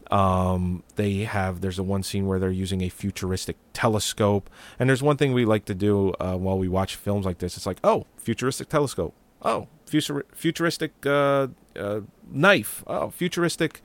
Um, 0.09 0.83
they 0.95 1.19
have 1.19 1.61
there's 1.61 1.79
a 1.79 1.83
one 1.83 2.03
scene 2.03 2.27
where 2.27 2.37
they're 2.37 2.51
using 2.51 2.81
a 2.81 2.89
futuristic 2.89 3.55
telescope, 3.71 4.49
and 4.77 4.89
there's 4.89 5.01
one 5.01 5.15
thing 5.15 5.31
we 5.31 5.45
like 5.45 5.65
to 5.65 5.73
do 5.73 6.13
uh, 6.19 6.35
while 6.35 6.57
we 6.57 6.67
watch 6.67 6.95
films 6.95 7.25
like 7.25 7.37
this. 7.37 7.55
It's 7.55 7.65
like, 7.65 7.79
oh, 7.83 8.05
futuristic 8.17 8.67
telescope. 8.67 9.13
Oh, 9.41 9.67
futur- 9.85 10.25
futuristic 10.33 10.91
uh, 11.05 11.47
uh, 11.75 12.01
knife. 12.29 12.83
Oh, 12.87 13.09
futuristic, 13.09 13.81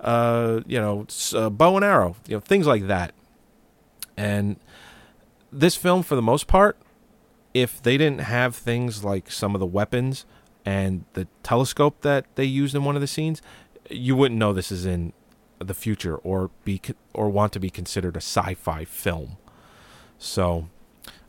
uh, 0.00 0.60
you 0.66 0.80
know, 0.80 1.06
uh, 1.34 1.50
bow 1.50 1.76
and 1.76 1.84
arrow. 1.84 2.16
You 2.26 2.36
know, 2.36 2.40
things 2.40 2.66
like 2.66 2.88
that. 2.88 3.14
And 4.16 4.56
this 5.52 5.76
film, 5.76 6.02
for 6.02 6.16
the 6.16 6.22
most 6.22 6.46
part, 6.46 6.76
if 7.54 7.82
they 7.82 7.96
didn't 7.96 8.20
have 8.20 8.54
things 8.54 9.04
like 9.04 9.30
some 9.30 9.54
of 9.54 9.60
the 9.60 9.66
weapons 9.66 10.24
and 10.64 11.04
the 11.14 11.26
telescope 11.42 12.02
that 12.02 12.26
they 12.34 12.44
used 12.44 12.74
in 12.74 12.84
one 12.84 12.94
of 12.94 13.00
the 13.00 13.06
scenes, 13.06 13.42
you 13.88 14.14
wouldn't 14.14 14.38
know 14.38 14.52
this 14.52 14.70
is 14.70 14.86
in 14.86 15.12
the 15.58 15.74
future 15.74 16.16
or 16.16 16.50
be 16.64 16.80
or 17.12 17.28
want 17.28 17.52
to 17.52 17.60
be 17.60 17.70
considered 17.70 18.16
a 18.16 18.18
sci-fi 18.18 18.84
film. 18.84 19.36
So, 20.18 20.68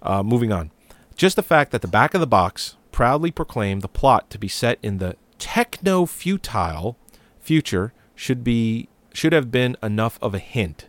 uh, 0.01 0.23
moving 0.23 0.51
on, 0.51 0.71
just 1.15 1.35
the 1.35 1.43
fact 1.43 1.71
that 1.71 1.81
the 1.81 1.87
back 1.87 2.13
of 2.13 2.21
the 2.21 2.27
box 2.27 2.77
proudly 2.91 3.31
proclaimed 3.31 3.81
the 3.81 3.87
plot 3.87 4.29
to 4.29 4.37
be 4.37 4.47
set 4.47 4.77
in 4.81 4.97
the 4.97 5.15
techno 5.37 6.05
futile 6.05 6.97
future 7.39 7.93
should 8.15 8.43
be 8.43 8.87
should 9.13 9.33
have 9.33 9.51
been 9.51 9.75
enough 9.83 10.17
of 10.21 10.33
a 10.33 10.39
hint. 10.39 10.87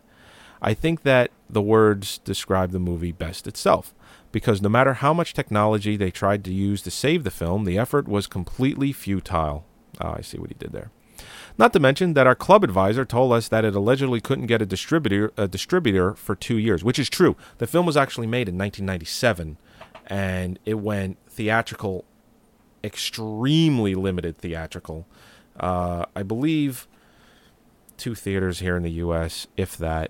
I 0.61 0.73
think 0.73 1.01
that 1.03 1.31
the 1.49 1.61
words 1.61 2.19
describe 2.19 2.71
the 2.71 2.79
movie 2.79 3.11
best 3.11 3.47
itself, 3.47 3.93
because 4.33 4.61
no 4.61 4.67
matter 4.67 4.95
how 4.95 5.13
much 5.13 5.33
technology 5.33 5.95
they 5.95 6.11
tried 6.11 6.43
to 6.43 6.51
use 6.51 6.81
to 6.81 6.91
save 6.91 7.23
the 7.23 7.31
film, 7.31 7.63
the 7.63 7.77
effort 7.77 8.07
was 8.07 8.27
completely 8.27 8.91
futile. 8.91 9.63
Ah, 10.01 10.15
I 10.17 10.21
see 10.21 10.39
what 10.39 10.49
he 10.49 10.55
did 10.55 10.73
there. 10.73 10.91
Not 11.57 11.71
to 11.73 11.79
mention 11.79 12.15
that 12.15 12.25
our 12.25 12.33
club 12.35 12.63
advisor 12.63 13.05
told 13.05 13.31
us 13.31 13.47
that 13.47 13.63
it 13.63 13.75
allegedly 13.75 14.19
couldn't 14.19 14.47
get 14.47 14.61
a 14.61 14.65
distributor 14.65 15.31
a 15.37 15.47
distributor 15.47 16.15
for 16.15 16.35
two 16.35 16.57
years, 16.57 16.83
which 16.83 16.97
is 16.97 17.09
true. 17.09 17.37
The 17.59 17.67
film 17.67 17.85
was 17.85 17.95
actually 17.95 18.25
made 18.25 18.49
in 18.49 18.57
1997, 18.57 19.57
and 20.07 20.59
it 20.65 20.79
went 20.79 21.19
theatrical, 21.29 22.03
extremely 22.83 23.93
limited 23.93 24.39
theatrical. 24.39 25.05
Uh, 25.59 26.05
I 26.15 26.23
believe 26.23 26.87
two 27.97 28.15
theaters 28.15 28.59
here 28.59 28.75
in 28.75 28.81
the 28.81 28.91
U.S., 28.91 29.45
if 29.55 29.77
that, 29.77 30.09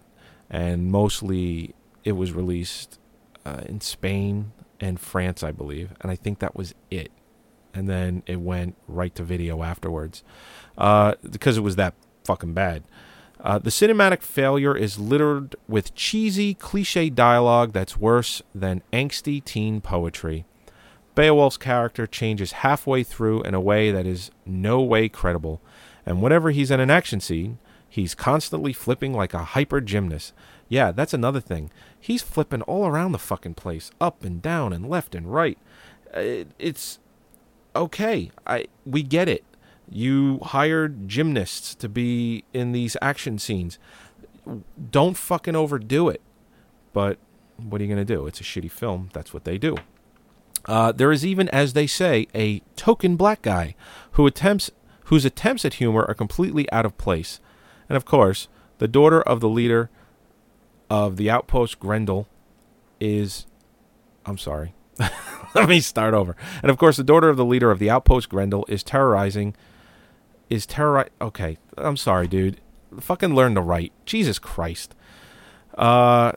and 0.50 0.90
mostly 0.90 1.76
it 2.06 2.14
was 2.14 2.32
released 2.32 3.00
uh, 3.46 3.62
in 3.66 3.82
Spain 3.82 4.52
and 4.80 5.00
France, 5.00 5.44
I 5.44 5.52
believe, 5.52 5.92
and 6.02 6.12
I 6.12 6.16
think 6.16 6.40
that 6.40 6.56
was 6.56 6.74
it. 6.92 7.12
And 7.74 7.90
then 7.90 8.24
it 8.26 8.40
went 8.40 8.76
right 8.88 9.14
to 9.16 9.24
video 9.24 9.64
afterwards 9.64 10.24
uh, 10.78 11.16
because 11.30 11.58
it 11.58 11.62
was 11.62 11.76
that 11.78 11.96
fucking 12.24 12.54
bad. 12.54 12.84
Uh, 13.40 13.60
the 13.60 13.70
cinematic 13.70 14.22
failure 14.22 14.76
is 14.76 15.00
littered 15.00 15.56
with 15.68 15.94
cheesy, 15.96 16.54
cliche 16.54 17.10
dialogue 17.10 17.74
that's 17.74 17.98
worse 17.98 18.42
than 18.56 18.82
angsty 18.94 19.44
teen 19.44 19.82
poetry. 19.82 20.46
Beowulf's 21.16 21.58
character 21.58 22.08
changes 22.08 22.54
halfway 22.54 23.04
through 23.04 23.44
in 23.44 23.54
a 23.54 23.62
way 23.62 23.92
that 23.92 24.08
is 24.08 24.32
no 24.46 24.82
way 24.82 25.10
credible, 25.10 25.62
and 26.06 26.22
whenever 26.22 26.52
he's 26.52 26.72
in 26.72 26.80
an 26.80 26.90
action 26.90 27.20
scene, 27.20 27.60
he's 27.88 28.16
constantly 28.16 28.74
flipping 28.74 29.14
like 29.14 29.34
a 29.34 29.44
hyper 29.44 29.82
gymnast. 29.82 30.34
Yeah, 30.74 30.92
that's 30.92 31.14
another 31.14 31.40
thing. 31.40 31.70
He's 32.00 32.24
flipping 32.24 32.64
all 32.64 32.88
around 32.88 33.12
the 33.12 33.20
fucking 33.20 33.54
place, 33.54 33.92
up 34.02 34.24
and 34.24 34.42
down 34.42 34.74
and 34.74 34.90
left 34.90 35.14
and 35.14 35.32
right. 35.32 35.60
Uh, 36.18 36.20
It, 36.22 36.48
it's 36.58 36.98
okay. 37.76 38.32
I 38.48 38.66
we 38.84 39.04
get 39.04 39.30
it. 39.30 39.44
You 39.88 40.40
hired 40.42 41.08
gymnasts 41.08 41.76
to 41.76 41.88
be 41.88 42.44
in 42.54 42.72
these 42.72 42.98
action 43.04 43.38
scenes. 43.38 43.78
Don't 44.90 45.16
fucking 45.16 45.56
overdo 45.56 46.10
it. 46.10 46.22
But 46.92 47.20
what 47.58 47.80
are 47.80 47.84
you 47.84 47.94
going 47.94 48.08
to 48.08 48.16
do? 48.16 48.26
It's 48.26 48.42
a 48.42 48.44
shitty 48.44 48.72
film. 48.72 49.12
That's 49.14 49.32
what 49.32 49.44
they 49.44 49.60
do. 49.60 49.76
Uh, 50.66 50.92
there 50.92 51.12
is 51.12 51.24
even, 51.24 51.50
as 51.50 51.74
they 51.74 51.86
say, 51.86 52.26
a 52.34 52.64
token 52.76 53.16
black 53.16 53.44
guy 53.44 53.76
who 54.14 54.26
attempts 54.26 54.72
whose 55.06 55.24
attempts 55.24 55.66
at 55.66 55.76
humor 55.76 56.04
are 56.08 56.16
completely 56.16 56.66
out 56.72 56.86
of 56.86 56.98
place. 56.98 57.40
And 57.88 57.96
of 57.96 58.06
course, 58.06 58.48
the 58.80 58.88
daughter 58.88 59.22
of 59.22 59.40
the 59.40 59.50
leader 59.50 59.92
of 60.94 61.18
the 61.18 61.30
outpost, 61.30 61.80
Grendel, 61.80 62.28
is. 63.00 63.48
I'm 64.26 64.38
sorry. 64.38 64.74
Let 65.56 65.68
me 65.68 65.80
start 65.82 66.14
over. 66.14 66.36
And 66.62 66.70
of 66.70 66.78
course, 66.78 66.98
the 66.98 67.04
daughter 67.04 67.30
of 67.30 67.38
the 67.38 67.46
leader 67.46 67.72
of 67.72 67.80
the 67.80 67.90
outpost, 67.90 68.30
Grendel, 68.30 68.66
is 68.68 68.84
terrorizing. 68.84 69.56
Is 70.50 70.68
terrori 70.68 71.10
Okay, 71.20 71.58
I'm 71.78 71.98
sorry, 71.98 72.28
dude. 72.28 72.62
Fucking 73.00 73.34
learn 73.34 73.56
to 73.56 73.62
write. 73.62 73.92
Jesus 74.06 74.38
Christ. 74.40 74.94
Uh, 75.76 76.34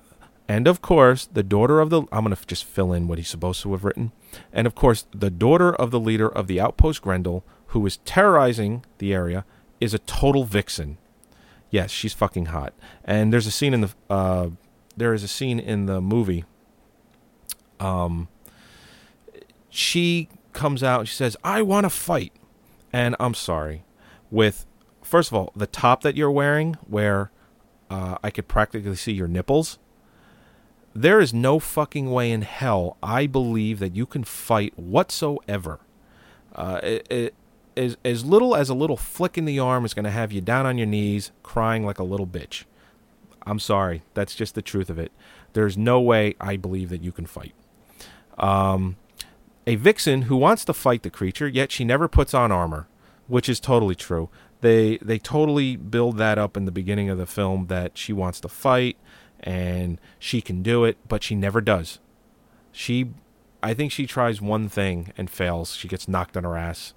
And 0.48 0.66
of 0.68 0.80
course, 0.80 1.26
the 1.26 1.42
daughter 1.42 1.80
of 1.80 1.90
the. 1.90 2.02
I'm 2.12 2.24
going 2.24 2.34
to 2.34 2.46
just 2.46 2.64
fill 2.64 2.92
in 2.92 3.08
what 3.08 3.18
he's 3.18 3.28
supposed 3.28 3.60
to 3.62 3.72
have 3.72 3.84
written. 3.84 4.12
And 4.52 4.66
of 4.66 4.74
course, 4.74 5.04
the 5.12 5.30
daughter 5.30 5.74
of 5.74 5.90
the 5.90 6.00
leader 6.00 6.28
of 6.28 6.46
the 6.46 6.60
outpost 6.60 7.02
Grendel, 7.02 7.42
who 7.72 7.84
is 7.84 7.98
terrorizing 8.04 8.84
the 8.98 9.12
area, 9.12 9.44
is 9.80 9.92
a 9.92 9.98
total 9.98 10.44
vixen. 10.44 10.96
Yes, 11.70 11.90
she's 11.90 12.12
fucking 12.12 12.46
hot. 12.46 12.74
And 13.04 13.32
there's 13.32 13.46
a 13.46 13.50
scene 13.50 13.74
in 13.74 13.80
the. 13.82 13.94
Uh, 14.08 14.50
there 14.96 15.12
is 15.12 15.22
a 15.22 15.28
scene 15.28 15.58
in 15.58 15.86
the 15.86 16.00
movie. 16.00 16.44
Um, 17.80 18.28
she 19.68 20.28
comes 20.52 20.82
out 20.82 21.00
and 21.00 21.08
she 21.08 21.14
says, 21.14 21.36
"I 21.44 21.62
want 21.62 21.84
to 21.84 21.90
fight," 21.90 22.32
and 22.92 23.14
I'm 23.20 23.34
sorry. 23.34 23.84
With 24.30 24.64
first 25.02 25.30
of 25.30 25.34
all, 25.34 25.52
the 25.54 25.66
top 25.66 26.02
that 26.02 26.16
you're 26.16 26.30
wearing, 26.30 26.74
where 26.86 27.30
uh, 27.90 28.18
I 28.22 28.30
could 28.30 28.48
practically 28.48 28.96
see 28.96 29.12
your 29.12 29.28
nipples. 29.28 29.78
There 30.94 31.20
is 31.20 31.34
no 31.34 31.58
fucking 31.58 32.10
way 32.10 32.32
in 32.32 32.42
hell 32.42 32.96
I 33.02 33.26
believe 33.26 33.80
that 33.80 33.94
you 33.94 34.06
can 34.06 34.24
fight 34.24 34.78
whatsoever. 34.78 35.80
Uh, 36.54 36.80
it, 36.82 37.06
it, 37.10 37.34
as, 37.76 37.96
as 38.04 38.24
little 38.24 38.54
as 38.54 38.68
a 38.68 38.74
little 38.74 38.96
flick 38.96 39.36
in 39.36 39.44
the 39.44 39.58
arm 39.58 39.84
is 39.84 39.94
going 39.94 40.04
to 40.04 40.10
have 40.10 40.32
you 40.32 40.40
down 40.40 40.66
on 40.66 40.78
your 40.78 40.86
knees 40.86 41.32
crying 41.42 41.84
like 41.84 41.98
a 41.98 42.04
little 42.04 42.26
bitch. 42.26 42.64
I'm 43.46 43.58
sorry. 43.58 44.02
That's 44.14 44.34
just 44.34 44.54
the 44.54 44.62
truth 44.62 44.90
of 44.90 44.98
it. 44.98 45.12
There's 45.52 45.76
no 45.78 46.00
way 46.00 46.34
I 46.40 46.56
believe 46.56 46.90
that 46.90 47.02
you 47.02 47.12
can 47.12 47.26
fight. 47.26 47.54
Um, 48.38 48.96
a 49.66 49.76
vixen 49.76 50.22
who 50.22 50.36
wants 50.36 50.64
to 50.66 50.72
fight 50.72 51.02
the 51.02 51.10
creature, 51.10 51.48
yet 51.48 51.72
she 51.72 51.84
never 51.84 52.08
puts 52.08 52.34
on 52.34 52.52
armor, 52.52 52.88
which 53.26 53.48
is 53.48 53.60
totally 53.60 53.94
true. 53.94 54.28
They 54.60 54.98
they 54.98 55.18
totally 55.18 55.76
build 55.76 56.18
that 56.18 56.38
up 56.38 56.56
in 56.56 56.64
the 56.64 56.72
beginning 56.72 57.10
of 57.10 57.18
the 57.18 57.26
film 57.26 57.66
that 57.66 57.96
she 57.98 58.12
wants 58.12 58.40
to 58.40 58.48
fight 58.48 58.96
and 59.40 60.00
she 60.18 60.40
can 60.40 60.62
do 60.62 60.84
it, 60.84 60.96
but 61.08 61.22
she 61.22 61.34
never 61.34 61.60
does. 61.60 61.98
She, 62.72 63.10
I 63.62 63.74
think 63.74 63.92
she 63.92 64.06
tries 64.06 64.40
one 64.40 64.68
thing 64.68 65.12
and 65.16 65.30
fails. 65.30 65.74
She 65.74 65.88
gets 65.88 66.08
knocked 66.08 66.36
on 66.36 66.44
her 66.44 66.56
ass. 66.56 66.94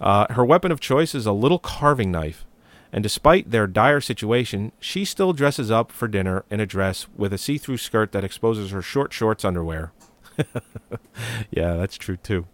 Uh, 0.00 0.32
her 0.32 0.44
weapon 0.44 0.72
of 0.72 0.80
choice 0.80 1.14
is 1.14 1.26
a 1.26 1.32
little 1.32 1.58
carving 1.58 2.10
knife, 2.10 2.44
and 2.92 3.02
despite 3.02 3.50
their 3.50 3.66
dire 3.66 4.00
situation, 4.00 4.72
she 4.78 5.04
still 5.04 5.32
dresses 5.32 5.70
up 5.70 5.90
for 5.90 6.08
dinner 6.08 6.44
in 6.50 6.60
a 6.60 6.66
dress 6.66 7.06
with 7.16 7.32
a 7.32 7.38
see 7.38 7.58
through 7.58 7.78
skirt 7.78 8.12
that 8.12 8.24
exposes 8.24 8.70
her 8.70 8.82
short 8.82 9.12
shorts 9.12 9.44
underwear. 9.44 9.92
yeah, 11.50 11.74
that's 11.74 11.96
true 11.96 12.16
too. 12.16 12.46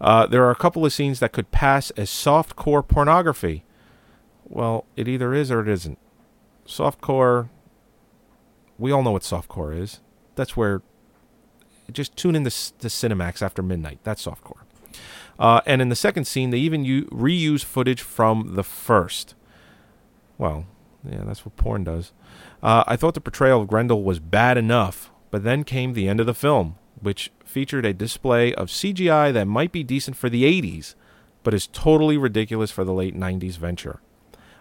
Uh, 0.00 0.26
there 0.26 0.44
are 0.44 0.50
a 0.50 0.56
couple 0.56 0.84
of 0.84 0.92
scenes 0.92 1.20
that 1.20 1.32
could 1.32 1.50
pass 1.50 1.90
as 1.92 2.08
softcore 2.08 2.86
pornography. 2.86 3.64
Well, 4.44 4.86
it 4.96 5.06
either 5.06 5.34
is 5.34 5.50
or 5.50 5.60
it 5.60 5.68
isn't. 5.68 5.98
Softcore, 6.66 7.48
we 8.78 8.90
all 8.90 9.02
know 9.02 9.12
what 9.12 9.22
softcore 9.22 9.76
is. 9.78 10.00
That's 10.34 10.56
where 10.56 10.82
just 11.92 12.16
tune 12.16 12.36
in 12.36 12.44
to, 12.44 12.50
to 12.50 12.88
Cinemax 12.88 13.42
after 13.42 13.62
midnight. 13.62 13.98
That's 14.04 14.24
softcore. 14.24 14.62
Uh, 15.38 15.60
and 15.66 15.80
in 15.80 15.88
the 15.88 15.96
second 15.96 16.26
scene, 16.26 16.50
they 16.50 16.58
even 16.58 16.84
u- 16.84 17.06
reuse 17.06 17.64
footage 17.64 18.02
from 18.02 18.54
the 18.54 18.64
first. 18.64 19.34
Well, 20.38 20.66
yeah, 21.08 21.22
that's 21.24 21.44
what 21.44 21.56
porn 21.56 21.84
does. 21.84 22.12
Uh, 22.62 22.84
I 22.86 22.96
thought 22.96 23.14
the 23.14 23.20
portrayal 23.20 23.62
of 23.62 23.68
Grendel 23.68 24.02
was 24.02 24.18
bad 24.18 24.58
enough, 24.58 25.10
but 25.30 25.44
then 25.44 25.64
came 25.64 25.92
the 25.92 26.08
end 26.08 26.20
of 26.20 26.26
the 26.26 26.34
film, 26.34 26.76
which 27.00 27.30
featured 27.44 27.86
a 27.86 27.94
display 27.94 28.54
of 28.54 28.68
CGI 28.68 29.32
that 29.32 29.46
might 29.46 29.72
be 29.72 29.82
decent 29.82 30.16
for 30.16 30.28
the 30.28 30.44
80s, 30.44 30.94
but 31.42 31.54
is 31.54 31.66
totally 31.68 32.18
ridiculous 32.18 32.70
for 32.70 32.84
the 32.84 32.92
late 32.92 33.16
90s 33.16 33.56
venture. 33.56 34.00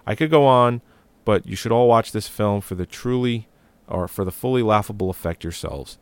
I 0.05 0.15
could 0.15 0.31
go 0.31 0.45
on, 0.45 0.81
but 1.25 1.45
you 1.45 1.55
should 1.55 1.71
all 1.71 1.87
watch 1.87 2.11
this 2.11 2.27
film 2.27 2.61
for 2.61 2.75
the 2.75 2.85
truly 2.85 3.47
or 3.87 4.07
for 4.07 4.23
the 4.23 4.31
fully 4.31 4.63
laughable 4.63 5.09
effect 5.09 5.43
yourselves. 5.43 5.97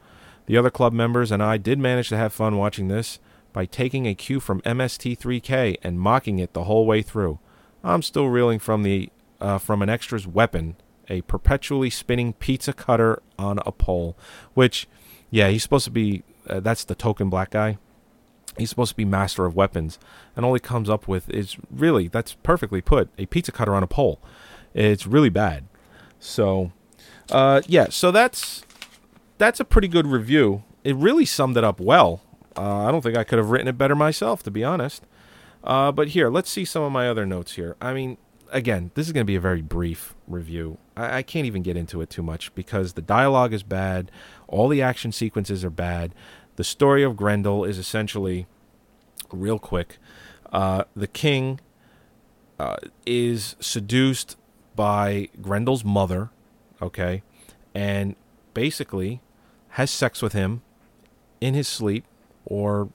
The 0.45 0.57
other 0.57 0.69
club 0.69 0.93
members 0.93 1.31
and 1.31 1.41
I 1.41 1.57
did 1.57 1.79
manage 1.79 2.09
to 2.09 2.17
have 2.17 2.33
fun 2.33 2.57
watching 2.57 2.87
this 2.87 3.19
by 3.53 3.65
taking 3.65 4.05
a 4.05 4.15
cue 4.15 4.39
from 4.39 4.61
MST3K 4.61 5.77
and 5.83 5.99
mocking 5.99 6.39
it 6.39 6.53
the 6.53 6.65
whole 6.65 6.85
way 6.85 7.01
through. 7.01 7.39
I'm 7.83 8.01
still 8.01 8.27
reeling 8.27 8.59
from 8.59 8.83
the 8.83 9.09
uh, 9.39 9.57
from 9.57 9.81
an 9.81 9.89
extra's 9.89 10.27
weapon, 10.27 10.75
a 11.09 11.21
perpetually 11.21 11.89
spinning 11.89 12.33
pizza 12.33 12.73
cutter 12.73 13.21
on 13.37 13.59
a 13.65 13.71
pole, 13.71 14.17
which, 14.53 14.87
yeah, 15.29 15.49
he's 15.49 15.63
supposed 15.63 15.85
to 15.85 15.91
be. 15.91 16.23
Uh, 16.47 16.59
that's 16.59 16.83
the 16.83 16.95
token 16.95 17.29
black 17.29 17.51
guy. 17.51 17.77
He's 18.57 18.69
supposed 18.69 18.91
to 18.91 18.97
be 18.97 19.05
master 19.05 19.45
of 19.45 19.55
weapons, 19.55 19.99
and 20.35 20.45
all 20.45 20.53
he 20.53 20.59
comes 20.59 20.89
up 20.89 21.07
with 21.07 21.29
is 21.29 21.57
really 21.69 22.07
that's 22.07 22.33
perfectly 22.33 22.81
put 22.81 23.09
a 23.17 23.25
pizza 23.27 23.51
cutter 23.51 23.75
on 23.75 23.83
a 23.83 23.87
pole. 23.87 24.19
It's 24.73 25.05
really 25.05 25.29
bad. 25.29 25.65
So, 26.19 26.71
uh, 27.31 27.61
yeah, 27.67 27.87
so 27.89 28.11
that's 28.11 28.63
that's 29.37 29.59
a 29.59 29.65
pretty 29.65 29.87
good 29.87 30.07
review. 30.07 30.63
It 30.83 30.95
really 30.95 31.25
summed 31.25 31.57
it 31.57 31.63
up 31.63 31.79
well. 31.79 32.21
Uh, 32.57 32.87
I 32.87 32.91
don't 32.91 33.01
think 33.01 33.17
I 33.17 33.23
could 33.23 33.37
have 33.37 33.51
written 33.51 33.67
it 33.67 33.77
better 33.77 33.95
myself, 33.95 34.41
to 34.43 34.51
be 34.51 34.63
honest. 34.63 35.03
Uh, 35.63 35.91
but 35.91 36.09
here, 36.09 36.29
let's 36.29 36.49
see 36.49 36.65
some 36.65 36.83
of 36.83 36.91
my 36.91 37.07
other 37.07 37.25
notes 37.25 37.53
here. 37.53 37.75
I 37.81 37.93
mean, 37.93 38.17
again, 38.51 38.91
this 38.95 39.07
is 39.07 39.13
going 39.13 39.25
to 39.25 39.27
be 39.27 39.35
a 39.35 39.41
very 39.41 39.61
brief 39.61 40.15
review. 40.27 40.77
I, 40.95 41.17
I 41.17 41.21
can't 41.23 41.45
even 41.45 41.61
get 41.61 41.77
into 41.77 42.01
it 42.01 42.09
too 42.09 42.23
much 42.23 42.53
because 42.55 42.93
the 42.93 43.01
dialogue 43.01 43.53
is 43.53 43.63
bad, 43.63 44.11
all 44.47 44.67
the 44.67 44.81
action 44.81 45.11
sequences 45.11 45.63
are 45.63 45.69
bad. 45.69 46.13
The 46.55 46.63
story 46.63 47.03
of 47.03 47.15
Grendel 47.15 47.63
is 47.63 47.77
essentially, 47.77 48.47
real 49.31 49.59
quick, 49.59 49.97
uh, 50.51 50.85
the 50.95 51.07
king 51.07 51.59
uh, 52.59 52.77
is 53.05 53.55
seduced 53.59 54.37
by 54.75 55.29
Grendel's 55.41 55.83
mother, 55.83 56.29
okay, 56.81 57.21
and 57.75 58.15
basically 58.53 59.21
has 59.71 59.91
sex 59.91 60.21
with 60.21 60.33
him 60.33 60.61
in 61.39 61.53
his 61.53 61.67
sleep, 61.67 62.05
or 62.47 62.89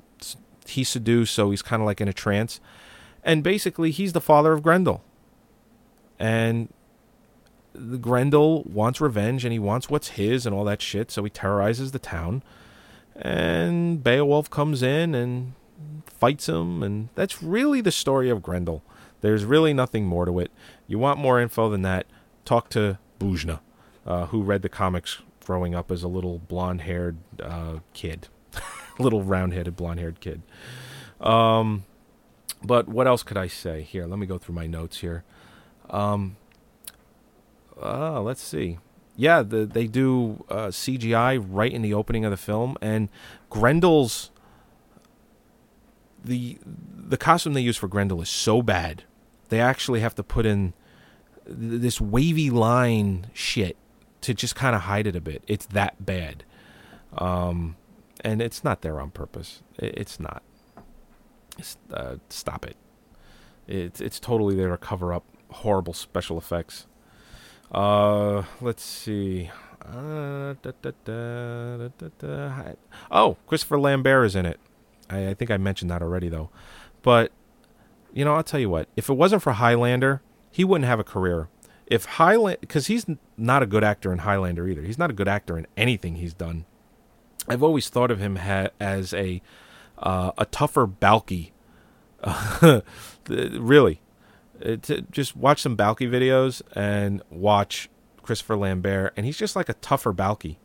he's 0.67 0.89
seduced, 0.89 1.35
so 1.35 1.51
he's 1.51 1.63
kind 1.63 1.81
of 1.81 1.87
like 1.87 2.01
in 2.01 2.09
a 2.09 2.13
trance. 2.13 2.61
And 3.23 3.43
basically, 3.43 3.91
he's 3.91 4.13
the 4.13 4.21
father 4.21 4.53
of 4.53 4.63
Grendel. 4.63 5.03
And 6.19 6.73
Grendel 8.01 8.65
wants 8.65 9.01
revenge 9.01 9.45
and 9.45 9.53
he 9.53 9.59
wants 9.59 9.89
what's 9.89 10.11
his 10.11 10.45
and 10.45 10.55
all 10.55 10.65
that 10.65 10.83
shit, 10.83 11.11
so 11.11 11.25
he 11.25 11.31
terrorizes 11.31 11.93
the 11.93 11.99
town. 11.99 12.43
And 13.17 14.03
Beowulf 14.03 14.51
comes 14.51 14.83
in 14.83 15.15
and 15.15 15.53
fights 16.07 16.49
him, 16.49 16.83
and 16.83 17.09
that's 17.15 17.43
really 17.43 17.81
the 17.81 17.93
story 17.93 18.31
of 18.31 18.43
Grendel. 18.43 18.83
There's 19.21 19.45
really 19.45 19.73
nothing 19.73 20.07
more 20.07 20.25
to 20.25 20.39
it. 20.41 20.51
You 20.87 20.99
want 20.99 21.19
more 21.19 21.41
info 21.41 21.71
than 21.71 21.83
that? 21.83 22.07
Talk 22.45 22.69
to 22.71 22.99
Bujna, 23.21 23.61
uh, 24.07 24.27
who 24.27 24.43
read 24.43 24.63
the 24.63 24.69
comics 24.69 25.19
growing 25.45 25.75
up 25.75 25.91
as 25.91 26.03
a 26.03 26.09
little 26.09 26.39
blonde-haired 26.39 27.17
uh, 27.41 27.79
kid, 27.95 28.29
little 28.99 29.23
round-headed 29.23 29.77
blonde-haired 29.77 30.21
kid. 30.21 30.43
Um, 31.21 31.85
but 32.63 32.89
what 32.89 33.07
else 33.07 33.23
could 33.23 33.37
I 33.37 33.47
say? 33.47 33.83
Here, 33.83 34.07
let 34.07 34.19
me 34.19 34.27
go 34.27 34.39
through 34.39 34.55
my 34.55 34.67
notes 34.67 34.99
here. 34.99 35.25
Um, 35.91 36.37
uh, 37.81 38.21
let's 38.21 38.43
see. 38.43 38.79
Yeah, 39.17 39.43
the, 39.43 39.67
they 39.67 39.87
do 39.87 40.45
uh, 40.49 40.69
CGI 40.69 41.45
right 41.47 41.73
in 41.73 41.83
the 41.83 41.93
opening 41.93 42.25
of 42.25 42.31
the 42.31 42.37
film, 42.37 42.77
and 42.81 43.09
Grendel's 43.51 44.31
the 46.25 46.59
the 46.65 47.17
costume 47.17 47.53
they 47.53 47.61
use 47.61 47.77
for 47.77 47.89
Grendel 47.89 48.23
is 48.23 48.31
so 48.31 48.63
bad. 48.63 49.05
They 49.49 49.61
actually 49.61 50.01
have 50.01 50.15
to 50.15 50.23
put 50.23 50.47
in 50.47 50.73
this 51.45 52.01
wavy 52.01 52.49
line 52.49 53.27
shit 53.35 53.77
to 54.23 54.33
just 54.33 54.55
kind 54.55 54.75
of 54.75 54.83
hide 54.83 55.07
it 55.07 55.17
a 55.17 55.21
bit. 55.21 55.43
It's 55.47 55.67
that 55.67 56.05
bad, 56.05 56.45
um, 57.19 57.77
and 58.23 58.41
it's 58.41 58.65
not 58.65 58.83
there 58.83 59.01
on 59.01 59.11
purpose. 59.11 59.63
It's 59.79 60.19
not. 60.19 60.43
Uh, 61.93 62.17
stop 62.29 62.65
it. 62.65 62.77
It's 63.67 64.01
it's 64.01 64.19
totally 64.19 64.55
there 64.55 64.71
to 64.71 64.79
cover 64.79 65.13
up 65.13 65.25
horrible 65.51 65.93
special 65.93 66.39
effects. 66.39 66.87
Uh, 67.71 68.45
let's 68.61 68.83
see. 68.83 69.51
Uh, 69.85 70.55
da, 70.63 70.73
da, 70.81 70.93
da. 71.05 72.73
Oh, 73.11 73.37
Christopher 73.47 73.79
Lambert 73.81 74.27
is 74.27 74.37
in 74.37 74.47
it. 74.47 74.61
I, 75.11 75.29
I 75.29 75.35
think 75.35 75.51
I 75.51 75.57
mentioned 75.57 75.91
that 75.91 76.03
already, 76.03 76.29
though. 76.29 76.51
But 77.03 77.33
you 78.13 78.25
know, 78.25 78.35
I'll 78.35 78.43
tell 78.43 78.61
you 78.61 78.71
what. 78.71 78.89
If 78.97 79.09
it 79.09 79.15
wasn't 79.15 79.43
for 79.43 79.53
Highlander, 79.53 80.23
he 80.51 80.65
wouldn't 80.65 80.87
have 80.87 81.01
a 81.01 81.05
career. 81.05 81.49
If 81.87 82.05
Highlander, 82.05 82.59
because 82.61 82.87
he's 82.87 83.07
not 83.37 83.63
a 83.63 83.67
good 83.67 83.85
actor 83.85 84.13
in 84.13 84.19
Highlander 84.19 84.69
either. 84.69 84.83
He's 84.83 84.99
not 84.99 85.11
a 85.11 85.15
good 85.15 85.29
actor 85.29 85.59
in 85.59 85.67
anything 85.77 86.17
he's 86.17 86.35
done. 86.35 86.65
I've 87.49 87.63
always 87.63 87.89
thought 87.89 88.11
of 88.11 88.21
him 88.21 88.37
ha- 88.37 88.69
as 88.81 89.13
a 89.13 89.43
uh, 89.99 90.33
a 90.39 90.45
tougher 90.47 90.87
Balki. 90.87 91.51
really, 93.29 94.01
it's, 94.61 94.91
uh, 94.91 95.01
just 95.11 95.37
watch 95.37 95.63
some 95.63 95.77
Balki 95.77 96.09
videos 96.09 96.63
and 96.75 97.23
watch 97.31 97.89
Christopher 98.23 98.57
Lambert, 98.57 99.13
and 99.17 99.27
he's 99.27 99.37
just 99.37 99.57
like 99.57 99.69
a 99.69 99.75
tougher 99.75 100.13
Balki. 100.13 100.57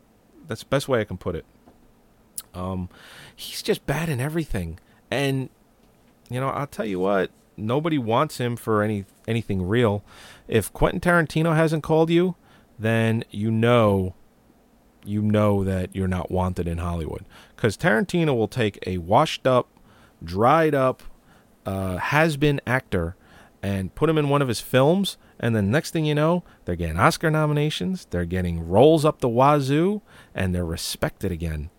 That's 0.48 0.62
the 0.62 0.70
best 0.70 0.88
way 0.88 1.02
I 1.02 1.04
can 1.04 1.18
put 1.18 1.36
it. 1.36 1.46
Um, 2.54 2.90
he's 3.36 3.62
just 3.62 3.86
bad 3.86 4.10
in 4.10 4.20
everything, 4.20 4.80
and 5.10 5.50
you 6.30 6.40
know, 6.40 6.50
I'll 6.50 6.68
tell 6.68 6.86
you 6.86 7.00
what, 7.00 7.32
nobody 7.56 7.98
wants 7.98 8.38
him 8.38 8.56
for 8.56 8.84
any 8.84 9.06
anything 9.28 9.68
real. 9.68 10.04
If 10.48 10.72
Quentin 10.74 11.02
Tarantino 11.02 11.56
hasn't 11.56 11.84
called 11.84 12.10
you, 12.10 12.36
then 12.78 13.24
you 13.32 13.52
know 13.52 14.14
you 15.08 15.22
know 15.22 15.64
that 15.64 15.96
you're 15.96 16.08
not 16.08 16.32
wanted 16.32 16.68
in 16.68 16.78
Hollywood. 16.78 17.26
Because 17.56 17.78
Tarantino 17.78 18.36
will 18.36 18.48
take 18.48 18.80
a 18.86 18.98
washed 18.98 19.48
up, 19.48 19.68
dried 20.24 20.76
up, 20.76 21.04
uh, 21.66 21.98
has 21.98 22.38
been 22.38 22.62
actor 22.66 23.16
and 23.62 23.94
put 23.96 24.10
him 24.10 24.18
in 24.18 24.30
one 24.30 24.42
of 24.42 24.48
his 24.48 24.62
films, 24.62 25.18
and 25.40 25.56
then 25.56 25.72
next 25.72 25.92
thing 25.92 26.06
you 26.06 26.16
know, 26.16 26.44
they're 26.66 26.76
getting 26.76 26.98
Oscar 26.98 27.30
nominations, 27.30 28.08
they're 28.10 28.26
getting 28.26 28.68
roles 28.68 29.04
up 29.04 29.20
the 29.20 29.30
wazoo, 29.30 30.02
and 30.34 30.54
they're 30.54 30.66
respected 30.66 31.32
again. 31.32 31.70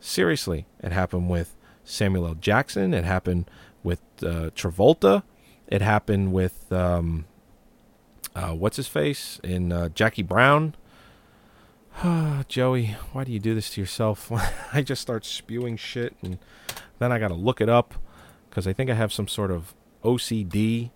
Seriously, 0.00 0.66
it 0.80 0.92
happened 0.92 1.28
with 1.28 1.54
Samuel 1.84 2.26
L. 2.26 2.34
Jackson, 2.34 2.94
it 2.94 3.04
happened 3.04 3.50
with 3.82 4.00
uh, 4.22 4.50
Travolta, 4.54 5.22
it 5.66 5.82
happened 5.82 6.32
with 6.32 6.72
um, 6.72 7.26
uh, 8.34 8.52
what's 8.52 8.76
his 8.76 8.88
face 8.88 9.40
in 9.44 9.72
uh, 9.72 9.88
Jackie 9.90 10.22
Brown. 10.22 10.74
Joey, 12.48 12.96
why 13.12 13.24
do 13.24 13.32
you 13.32 13.40
do 13.40 13.54
this 13.54 13.70
to 13.70 13.80
yourself? 13.80 14.30
I 14.72 14.82
just 14.82 15.02
start 15.02 15.24
spewing 15.24 15.76
shit, 15.76 16.14
and 16.22 16.38
then 16.98 17.10
I 17.10 17.18
got 17.18 17.28
to 17.28 17.34
look 17.34 17.60
it 17.60 17.68
up 17.68 17.94
because 18.48 18.66
I 18.66 18.72
think 18.72 18.90
I 18.90 18.94
have 18.94 19.12
some 19.12 19.26
sort 19.26 19.50
of 19.50 19.74
OCD. 20.04 20.90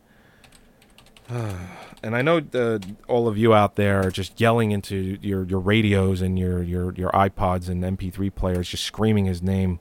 and 1.29 2.17
I 2.17 2.23
know 2.23 2.41
uh, 2.55 2.79
all 3.09 3.27
of 3.27 3.37
you 3.37 3.53
out 3.55 3.77
there 3.77 4.07
are 4.07 4.11
just 4.11 4.41
yelling 4.41 4.71
into 4.71 5.19
your, 5.23 5.45
your 5.45 5.61
radios 5.61 6.21
and 6.21 6.39
your, 6.39 6.63
your, 6.63 6.95
your 6.95 7.11
iPods 7.11 7.69
and 7.69 7.83
MP3 7.83 8.33
players, 8.35 8.69
just 8.69 8.85
screaming 8.85 9.25
his 9.25 9.43
name. 9.43 9.81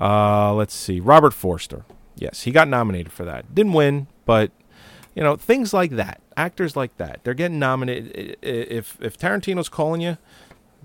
Uh, 0.00 0.54
let's 0.54 0.74
see. 0.74 1.00
Robert 1.00 1.34
Forster. 1.34 1.84
Yes, 2.16 2.42
he 2.42 2.52
got 2.52 2.68
nominated 2.68 3.12
for 3.12 3.24
that. 3.24 3.54
Didn't 3.54 3.74
win, 3.74 4.08
but 4.24 4.50
you 5.18 5.24
know 5.24 5.34
things 5.34 5.74
like 5.74 5.90
that. 5.90 6.20
Actors 6.36 6.76
like 6.76 6.96
that. 6.98 7.24
They're 7.24 7.34
getting 7.34 7.58
nominated. 7.58 8.36
If 8.40 8.96
if 9.00 9.18
Tarantino's 9.18 9.68
calling 9.68 10.00
you, 10.00 10.16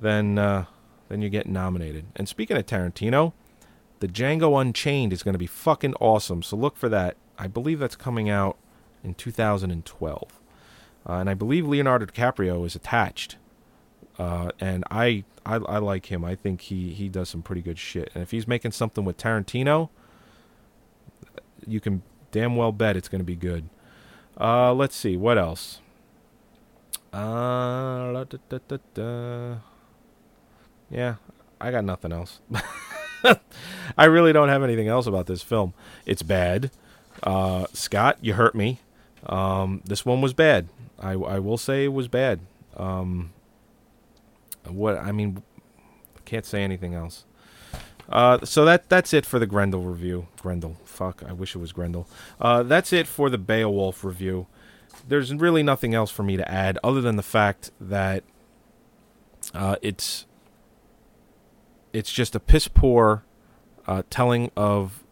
then 0.01 0.39
uh, 0.39 0.65
then 1.07 1.21
you 1.21 1.29
get 1.29 1.45
nominated. 1.45 2.05
And 2.15 2.27
speaking 2.27 2.57
of 2.57 2.65
Tarantino, 2.65 3.33
the 3.99 4.07
Django 4.07 4.59
Unchained 4.59 5.13
is 5.13 5.21
going 5.21 5.35
to 5.35 5.39
be 5.39 5.45
fucking 5.45 5.93
awesome. 5.99 6.41
So 6.41 6.57
look 6.57 6.77
for 6.77 6.89
that. 6.89 7.15
I 7.37 7.45
believe 7.45 7.77
that's 7.77 7.95
coming 7.95 8.27
out 8.27 8.57
in 9.03 9.13
2012, 9.13 10.41
uh, 11.07 11.13
and 11.13 11.29
I 11.29 11.35
believe 11.35 11.67
Leonardo 11.67 12.07
DiCaprio 12.07 12.65
is 12.65 12.75
attached. 12.75 13.37
Uh, 14.17 14.49
and 14.59 14.83
I, 14.89 15.25
I 15.45 15.57
I 15.57 15.77
like 15.77 16.07
him. 16.07 16.25
I 16.25 16.33
think 16.33 16.61
he 16.61 16.95
he 16.95 17.07
does 17.07 17.29
some 17.29 17.43
pretty 17.43 17.61
good 17.61 17.77
shit. 17.77 18.09
And 18.15 18.23
if 18.23 18.31
he's 18.31 18.47
making 18.47 18.71
something 18.71 19.05
with 19.05 19.17
Tarantino, 19.17 19.89
you 21.67 21.79
can 21.79 22.01
damn 22.31 22.55
well 22.55 22.71
bet 22.71 22.97
it's 22.97 23.07
going 23.07 23.21
to 23.21 23.25
be 23.25 23.35
good. 23.35 23.69
Uh, 24.39 24.73
let's 24.73 24.95
see 24.95 25.15
what 25.17 25.37
else. 25.37 25.79
Uh, 27.13 28.23
da- 28.25 28.59
da- 28.67 28.77
da- 28.93 29.57
yeah, 30.89 31.15
I 31.61 31.71
got 31.71 31.85
nothing 31.85 32.11
else. 32.11 32.39
I 33.97 34.05
really 34.05 34.33
don't 34.33 34.49
have 34.49 34.63
anything 34.63 34.87
else 34.87 35.05
about 35.07 35.27
this 35.27 35.41
film. 35.41 35.73
It's 36.05 36.23
bad. 36.23 36.71
Uh, 37.21 37.67
Scott, 37.73 38.17
you 38.21 38.33
hurt 38.33 38.55
me. 38.55 38.79
Um, 39.25 39.81
this 39.85 40.05
one 40.05 40.21
was 40.21 40.33
bad. 40.33 40.67
I, 40.99 41.11
I 41.11 41.39
will 41.39 41.57
say 41.57 41.85
it 41.85 41.93
was 41.93 42.07
bad. 42.07 42.39
Um, 42.75 43.31
what 44.67 44.97
I 44.97 45.11
mean, 45.11 45.43
can't 46.25 46.45
say 46.45 46.63
anything 46.63 46.93
else. 46.93 47.25
Uh, 48.09 48.43
so 48.43 48.65
that 48.65 48.89
that's 48.89 49.13
it 49.13 49.25
for 49.25 49.39
the 49.39 49.45
Grendel 49.45 49.81
review. 49.81 50.27
Grendel, 50.41 50.77
fuck, 50.83 51.23
I 51.27 51.33
wish 51.33 51.55
it 51.55 51.59
was 51.59 51.71
Grendel. 51.71 52.07
Uh, 52.39 52.63
that's 52.63 52.93
it 52.93 53.07
for 53.07 53.29
the 53.29 53.37
Beowulf 53.37 54.03
review. 54.03 54.47
There's 55.07 55.33
really 55.33 55.63
nothing 55.63 55.93
else 55.93 56.11
for 56.11 56.23
me 56.23 56.37
to 56.37 56.49
add 56.49 56.77
other 56.83 57.01
than 57.01 57.15
the 57.15 57.23
fact 57.23 57.71
that 57.79 58.23
uh, 59.53 59.75
it's 59.81 60.25
it's 61.91 62.11
just 62.11 62.35
a 62.35 62.39
piss 62.39 62.67
poor 62.67 63.23
uh, 63.87 64.03
telling 64.09 64.51
of 64.55 65.03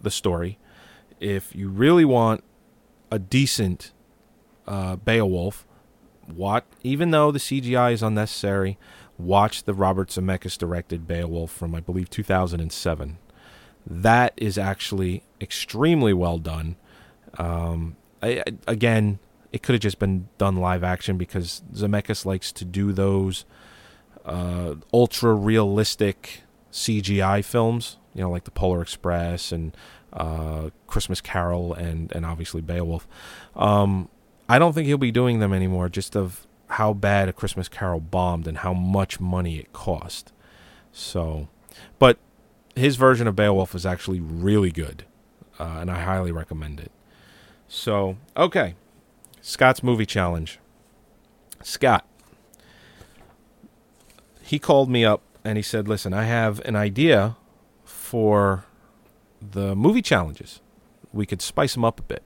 the 0.00 0.10
story. 0.10 0.58
If 1.18 1.54
you 1.54 1.68
really 1.68 2.04
want 2.04 2.42
a 3.10 3.18
decent 3.18 3.92
uh, 4.66 4.96
Beowulf, 4.96 5.66
what 6.26 6.64
even 6.82 7.10
though 7.10 7.30
the 7.30 7.38
CGI 7.38 7.92
is 7.92 8.02
unnecessary, 8.02 8.78
watch 9.20 9.64
the 9.64 9.74
Robert 9.74 10.08
Zemeckis 10.08 10.56
directed 10.58 11.06
Beowulf 11.06 11.50
from 11.50 11.74
I 11.74 11.80
believe 11.80 12.10
2007. 12.10 13.18
That 13.86 14.32
is 14.36 14.58
actually 14.58 15.22
extremely 15.40 16.12
well 16.12 16.38
done. 16.38 16.76
Um, 17.38 17.96
I, 18.22 18.40
I- 18.40 18.44
again, 18.66 19.18
it 19.52 19.62
could 19.62 19.72
have 19.74 19.80
just 19.82 19.98
been 19.98 20.28
done 20.38 20.56
live 20.56 20.84
action 20.84 21.16
because 21.16 21.62
Zemeckis 21.74 22.24
likes 22.24 22.52
to 22.52 22.64
do 22.64 22.92
those 22.92 23.44
uh, 24.24 24.74
ultra 24.92 25.34
realistic 25.34 26.42
CGI 26.72 27.44
films, 27.44 27.96
you 28.14 28.20
know, 28.22 28.30
like 28.30 28.44
the 28.44 28.50
Polar 28.50 28.80
Express 28.82 29.50
and 29.50 29.76
uh, 30.12 30.70
Christmas 30.86 31.20
Carol 31.20 31.72
and 31.74 32.12
and 32.12 32.24
obviously 32.26 32.60
Beowulf. 32.60 33.08
Um, 33.56 34.08
I 34.48 34.58
don't 34.58 34.72
think 34.72 34.86
he'll 34.86 34.98
be 34.98 35.10
doing 35.12 35.38
them 35.40 35.52
anymore, 35.52 35.88
just 35.88 36.16
of 36.16 36.46
how 36.70 36.92
bad 36.92 37.28
a 37.28 37.32
Christmas 37.32 37.68
Carol 37.68 38.00
bombed 38.00 38.46
and 38.46 38.58
how 38.58 38.72
much 38.72 39.18
money 39.18 39.58
it 39.58 39.72
cost. 39.72 40.32
So, 40.92 41.48
but 41.98 42.18
his 42.76 42.96
version 42.96 43.26
of 43.26 43.34
Beowulf 43.34 43.74
is 43.74 43.84
actually 43.84 44.20
really 44.20 44.70
good, 44.70 45.04
uh, 45.58 45.78
and 45.80 45.90
I 45.90 46.00
highly 46.00 46.30
recommend 46.30 46.80
it. 46.80 46.92
So, 47.66 48.16
okay, 48.36 48.74
Scott's 49.40 49.82
movie 49.82 50.06
challenge. 50.06 50.58
Scott, 51.62 52.06
he 54.42 54.58
called 54.58 54.88
me 54.88 55.04
up 55.04 55.22
and 55.44 55.56
he 55.56 55.62
said, 55.62 55.88
"Listen, 55.88 56.12
I 56.12 56.24
have 56.24 56.60
an 56.60 56.76
idea 56.76 57.36
for 57.84 58.64
the 59.40 59.74
movie 59.74 60.02
challenges. 60.02 60.60
We 61.12 61.26
could 61.26 61.42
spice 61.42 61.74
them 61.74 61.84
up 61.84 61.98
a 61.98 62.04
bit." 62.04 62.22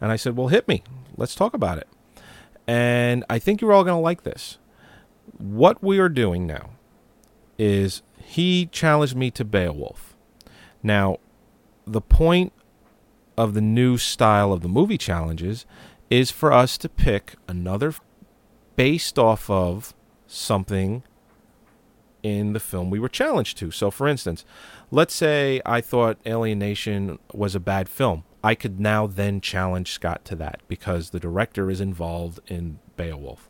And 0.00 0.12
I 0.12 0.16
said, 0.16 0.36
"Well, 0.36 0.48
hit 0.48 0.68
me. 0.68 0.82
Let's 1.16 1.34
talk 1.34 1.54
about 1.54 1.78
it." 1.78 1.88
And 2.70 3.24
I 3.28 3.40
think 3.40 3.60
you're 3.60 3.72
all 3.72 3.82
going 3.82 3.96
to 3.96 4.00
like 4.00 4.22
this. 4.22 4.58
What 5.36 5.82
we 5.82 5.98
are 5.98 6.08
doing 6.08 6.46
now 6.46 6.70
is 7.58 8.02
he 8.16 8.66
challenged 8.66 9.16
me 9.16 9.32
to 9.32 9.44
Beowulf. 9.44 10.14
Now, 10.80 11.18
the 11.84 12.00
point 12.00 12.52
of 13.36 13.54
the 13.54 13.60
new 13.60 13.98
style 13.98 14.52
of 14.52 14.60
the 14.60 14.68
movie 14.68 14.98
challenges 14.98 15.66
is 16.10 16.30
for 16.30 16.52
us 16.52 16.78
to 16.78 16.88
pick 16.88 17.34
another 17.48 17.92
based 18.76 19.18
off 19.18 19.50
of 19.50 19.92
something 20.28 21.02
in 22.22 22.52
the 22.52 22.60
film 22.60 22.88
we 22.88 23.00
were 23.00 23.08
challenged 23.08 23.58
to. 23.58 23.72
So, 23.72 23.90
for 23.90 24.06
instance, 24.06 24.44
let's 24.92 25.12
say 25.12 25.60
I 25.66 25.80
thought 25.80 26.20
Alien 26.24 26.60
Nation 26.60 27.18
was 27.34 27.56
a 27.56 27.60
bad 27.60 27.88
film. 27.88 28.22
I 28.42 28.54
could 28.54 28.80
now 28.80 29.06
then 29.06 29.40
challenge 29.40 29.92
Scott 29.92 30.24
to 30.26 30.36
that 30.36 30.60
because 30.68 31.10
the 31.10 31.20
director 31.20 31.70
is 31.70 31.80
involved 31.80 32.40
in 32.46 32.78
Beowulf. 32.96 33.48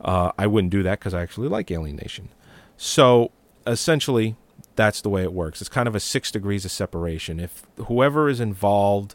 Uh, 0.00 0.32
I 0.36 0.46
wouldn't 0.46 0.70
do 0.70 0.82
that 0.82 0.98
because 0.98 1.14
I 1.14 1.22
actually 1.22 1.48
like 1.48 1.70
Alien 1.70 1.96
Nation. 1.96 2.28
So, 2.76 3.30
essentially, 3.66 4.36
that's 4.76 5.00
the 5.00 5.08
way 5.08 5.22
it 5.22 5.32
works. 5.32 5.60
It's 5.60 5.70
kind 5.70 5.88
of 5.88 5.94
a 5.94 6.00
six 6.00 6.30
degrees 6.30 6.64
of 6.64 6.72
separation. 6.72 7.38
If 7.38 7.62
whoever 7.86 8.28
is 8.28 8.40
involved 8.40 9.14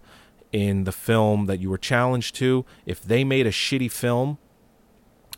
in 0.51 0.85
the 0.85 0.91
film 0.91 1.45
that 1.47 1.59
you 1.59 1.69
were 1.69 1.77
challenged 1.77 2.35
to, 2.35 2.65
if 2.85 3.03
they 3.03 3.23
made 3.23 3.45
a 3.45 3.51
shitty 3.51 3.91
film 3.91 4.37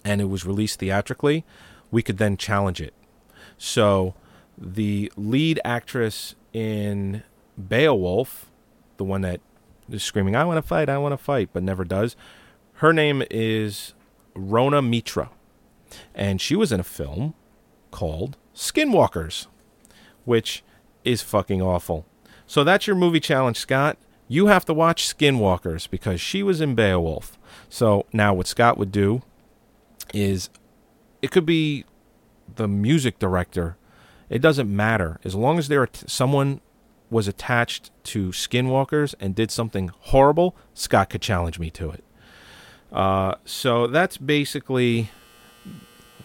and 0.05 0.22
it 0.22 0.26
was 0.26 0.45
released 0.45 0.80
theatrically, 0.80 1.45
we 1.91 2.01
could 2.01 2.18
then 2.18 2.38
challenge 2.38 2.80
it. 2.80 2.93
So 3.57 4.14
the 4.57 5.12
lead 5.16 5.60
actress 5.66 6.36
in 6.53 7.24
Beowulf, 7.57 8.51
the 8.97 9.03
one 9.03 9.22
that 9.22 9.41
screaming, 9.97 10.35
I 10.35 10.45
want 10.45 10.57
to 10.57 10.67
fight, 10.67 10.89
I 10.89 10.97
want 10.97 11.13
to 11.13 11.17
fight, 11.17 11.49
but 11.53 11.63
never 11.63 11.83
does, 11.83 12.15
her 12.75 12.93
name 12.93 13.23
is 13.29 13.93
Rhona 14.35 14.87
Mitra. 14.87 15.29
And 16.13 16.39
she 16.39 16.55
was 16.55 16.71
in 16.71 16.79
a 16.79 16.83
film 16.83 17.33
called 17.91 18.37
Skinwalkers, 18.53 19.47
which 20.25 20.63
is 21.03 21.21
fucking 21.21 21.61
awful. 21.61 22.05
So 22.45 22.63
that's 22.63 22.87
your 22.87 22.95
movie 22.95 23.19
challenge, 23.19 23.57
Scott. 23.57 23.97
You 24.27 24.47
have 24.47 24.65
to 24.65 24.73
watch 24.73 25.07
Skinwalkers 25.07 25.89
because 25.89 26.21
she 26.21 26.43
was 26.43 26.61
in 26.61 26.75
Beowulf. 26.75 27.37
So 27.69 28.05
now 28.13 28.33
what 28.33 28.47
Scott 28.47 28.77
would 28.77 28.91
do 28.91 29.23
is 30.13 30.49
it 31.21 31.31
could 31.31 31.45
be 31.45 31.85
the 32.55 32.67
music 32.67 33.19
director. 33.19 33.77
It 34.29 34.39
doesn't 34.39 34.73
matter 34.73 35.19
as 35.23 35.35
long 35.35 35.57
as 35.57 35.67
there 35.67 35.81
are 35.81 35.89
someone 36.05 36.61
was 37.10 37.28
attached 37.28 37.91
to 38.03 38.30
Skinwalkers 38.30 39.16
and 39.20 39.36
did 39.36 39.51
something 39.51 39.91
horrible. 39.99 40.55
Scott 40.74 41.10
could 41.10 41.22
challenge 41.22 41.60
me 41.60 41.70
to 41.72 41.89
it. 41.91 42.03
Uh, 42.91 43.36
so 43.45 43.88
that's 43.88 44.18
basically, 44.18 45.12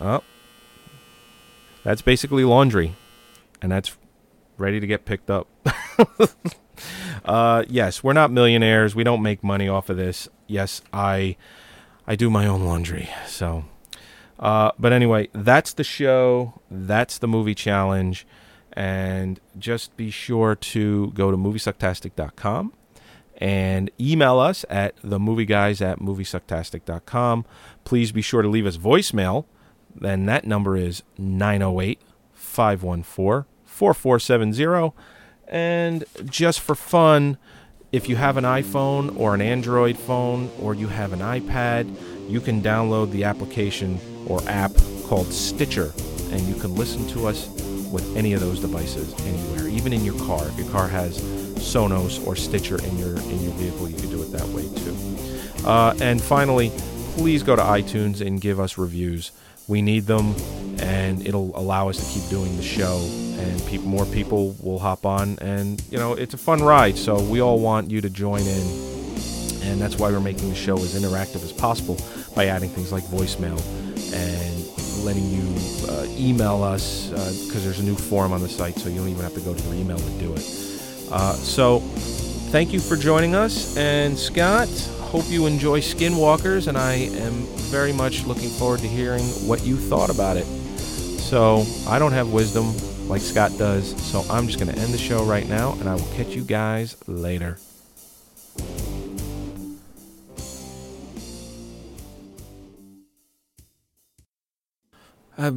oh, 0.01 0.23
that's 1.83 2.03
basically 2.03 2.45
laundry, 2.45 2.95
and 3.61 3.71
that's 3.71 3.97
ready 4.57 4.81
to 4.81 4.87
get 4.87 5.05
picked 5.05 5.31
up. 5.31 5.47
uh, 7.25 7.65
yes, 7.69 8.03
we're 8.03 8.13
not 8.15 8.31
millionaires. 8.31 8.95
We 8.95 9.05
don't 9.05 9.23
make 9.23 9.45
money 9.45 9.69
off 9.69 9.91
of 9.91 9.97
this. 9.97 10.29
Yes, 10.47 10.81
I, 10.93 11.37
I 12.07 12.17
do 12.17 12.31
my 12.31 12.47
own 12.47 12.65
laundry. 12.65 13.11
So, 13.27 13.65
Uh, 14.39 14.73
but 14.79 14.93
anyway, 14.93 15.29
that's 15.33 15.73
the 15.75 15.85
show. 15.85 16.61
That's 16.71 17.19
the 17.19 17.29
movie 17.29 17.55
challenge. 17.55 18.27
And 18.75 19.41
just 19.59 19.97
be 19.97 20.11
sure 20.11 20.55
to 20.57 21.13
go 21.13 21.31
to 21.31 21.37
moviesucktastic.com 21.37 22.73
and 23.39 23.91
email 24.01 24.39
us 24.39 24.65
at 24.71 24.97
themovieguys 25.03 25.81
at 25.81 26.01
moviesucktastic.com. 26.01 27.45
Please 27.85 28.13
be 28.13 28.23
sure 28.23 28.43
to 28.43 28.49
leave 28.49 28.67
us 28.67 28.77
voicemail. 28.77 29.47
And 30.03 30.29
that 30.29 30.45
number 30.45 30.77
is 30.77 31.03
908 31.19 32.01
514 32.33 33.45
4470. 33.65 34.93
And 35.49 36.05
just 36.25 36.61
for 36.61 36.75
fun, 36.75 37.39
if 37.93 38.09
you 38.09 38.17
have 38.17 38.37
an 38.37 38.45
iPhone 38.45 39.17
or 39.19 39.35
an 39.35 39.41
Android 39.41 39.97
phone 39.97 40.51
or 40.61 40.75
you 40.75 40.89
have 40.89 41.13
an 41.13 41.21
iPad, 41.21 41.93
you 42.29 42.41
can 42.41 42.61
download 42.61 43.13
the 43.13 43.25
application 43.25 44.01
or 44.27 44.41
app 44.49 44.73
called 45.05 45.33
Stitcher 45.33 45.93
and 46.31 46.41
you 46.43 46.55
can 46.55 46.75
listen 46.75 47.07
to 47.09 47.27
us 47.27 47.47
with 47.95 48.17
any 48.17 48.35
of 48.35 48.41
those 48.41 48.61
devices 48.61 49.15
anywhere, 49.21 49.69
even 49.69 49.93
in 49.93 50.05
your 50.05 50.19
car. 50.27 50.47
If 50.49 50.59
your 50.59 50.69
car 50.71 50.89
has 50.89 51.19
Sonos 51.55 52.27
or 52.27 52.37
Stitcher 52.37 52.77
in 52.85 52.99
your 52.99 53.17
in 53.17 53.41
your 53.43 53.53
vehicle, 53.53 53.89
you 53.89 53.97
can 53.97 54.11
do 54.11 54.21
it 54.21 54.33
that 54.33 54.47
way 54.49 54.65
too. 54.65 55.67
Uh, 55.67 55.95
and 56.03 56.21
finally, 56.21 56.71
please 57.17 57.43
go 57.43 57.57
to 57.57 57.63
iTunes 57.63 58.21
and 58.21 58.41
give 58.41 58.61
us 58.61 58.77
reviews. 58.77 59.31
We 59.67 59.81
need 59.81 60.05
them, 60.05 60.35
and 60.79 61.27
it'll 61.27 61.57
allow 61.59 61.89
us 61.89 61.97
to 61.97 62.21
keep 62.21 62.29
doing 62.29 62.55
the 62.59 62.63
show, 62.63 62.99
and 63.39 63.65
peop 63.67 63.81
more 63.81 64.05
people 64.05 64.55
will 64.61 64.79
hop 64.79 65.07
on. 65.07 65.39
And 65.41 65.83
you 65.91 65.97
know, 65.97 66.13
it's 66.13 66.35
a 66.35 66.39
fun 66.39 66.63
ride, 66.63 66.99
so 66.99 67.23
we 67.23 67.41
all 67.41 67.61
want 67.61 67.91
you 67.91 68.03
to 68.03 68.11
join 68.11 68.43
in, 68.43 68.67
and 69.63 69.81
that's 69.81 69.97
why 69.97 70.11
we're 70.11 70.21
making 70.21 70.51
the 70.51 70.55
show 70.55 70.77
as 70.77 71.01
interactive 71.01 71.43
as 71.43 71.53
possible 71.53 71.97
by 72.35 72.47
adding 72.47 72.69
things 72.69 72.93
like 72.93 73.05
voicemail 73.05 73.59
and 74.13 74.64
letting 75.05 75.29
you 75.29 75.43
uh, 75.89 76.07
email 76.17 76.63
us 76.63 77.09
because 77.11 77.63
there's 77.63 77.81
a 77.81 77.85
new 77.85 77.95
form 77.95 78.33
on 78.33 78.41
the 78.41 78.49
site, 78.49 78.77
so 78.77 78.89
you 78.89 78.99
don't 78.99 79.09
even 79.09 79.23
have 79.23 79.35
to 79.35 79.41
go 79.41 79.55
to 79.55 79.63
your 79.65 79.75
email 79.75 79.99
to 79.99 80.11
do 80.19 80.33
it. 80.33 80.65
Uh, 81.13 81.35
so, 81.35 81.81
thank 82.51 82.73
you 82.73 82.81
for 82.81 82.97
joining 82.97 83.35
us, 83.35 83.77
and 83.77 84.19
Scott. 84.19 84.69
Hope 85.03 85.25
you 85.29 85.47
enjoy 85.47 85.81
Skinwalkers, 85.81 86.67
and 86.67 86.77
I 86.77 86.95
am 86.95 87.33
very 87.71 87.93
much 87.93 88.25
looking 88.25 88.49
forward 88.49 88.81
to 88.81 88.89
hearing 88.89 89.23
what 89.47 89.65
you 89.65 89.77
thought 89.77 90.11
about 90.11 90.37
it. 90.37 90.47
So, 90.47 91.65
I 91.87 91.99
don't 91.99 92.13
have 92.13 92.33
wisdom 92.33 92.75
like 93.09 93.21
Scott 93.21 93.53
does, 93.59 93.95
so 94.03 94.25
I'm 94.31 94.47
just 94.47 94.59
going 94.59 94.75
to 94.75 94.81
end 94.81 94.93
the 94.93 94.99
show 94.99 95.23
right 95.25 95.49
now, 95.49 95.73
and 95.75 95.89
I 95.89 95.95
will 95.95 96.13
catch 96.15 96.29
you 96.29 96.43
guys 96.43 96.97
later. 97.07 97.59
Uh, 105.37 105.51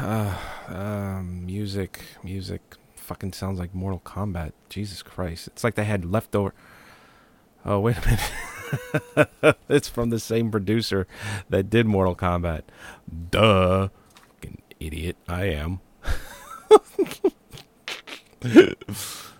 uh, 0.00 0.36
uh, 0.68 1.22
music, 1.22 2.00
music, 2.24 2.60
fucking 2.96 3.32
sounds 3.32 3.56
like 3.56 3.72
Mortal 3.72 4.00
Kombat. 4.04 4.50
Jesus 4.68 5.00
Christ! 5.00 5.46
It's 5.46 5.62
like 5.62 5.76
they 5.76 5.84
had 5.84 6.04
leftover. 6.04 6.52
Oh 7.64 7.78
wait 7.78 7.98
a 7.98 8.18
minute! 9.14 9.56
it's 9.68 9.88
from 9.88 10.10
the 10.10 10.18
same 10.18 10.50
producer 10.50 11.06
that 11.50 11.70
did 11.70 11.86
Mortal 11.86 12.16
Kombat. 12.16 12.62
Duh, 13.30 13.90
fucking 14.14 14.60
idiot! 14.80 15.16
I 15.28 15.44
am. 15.44 15.78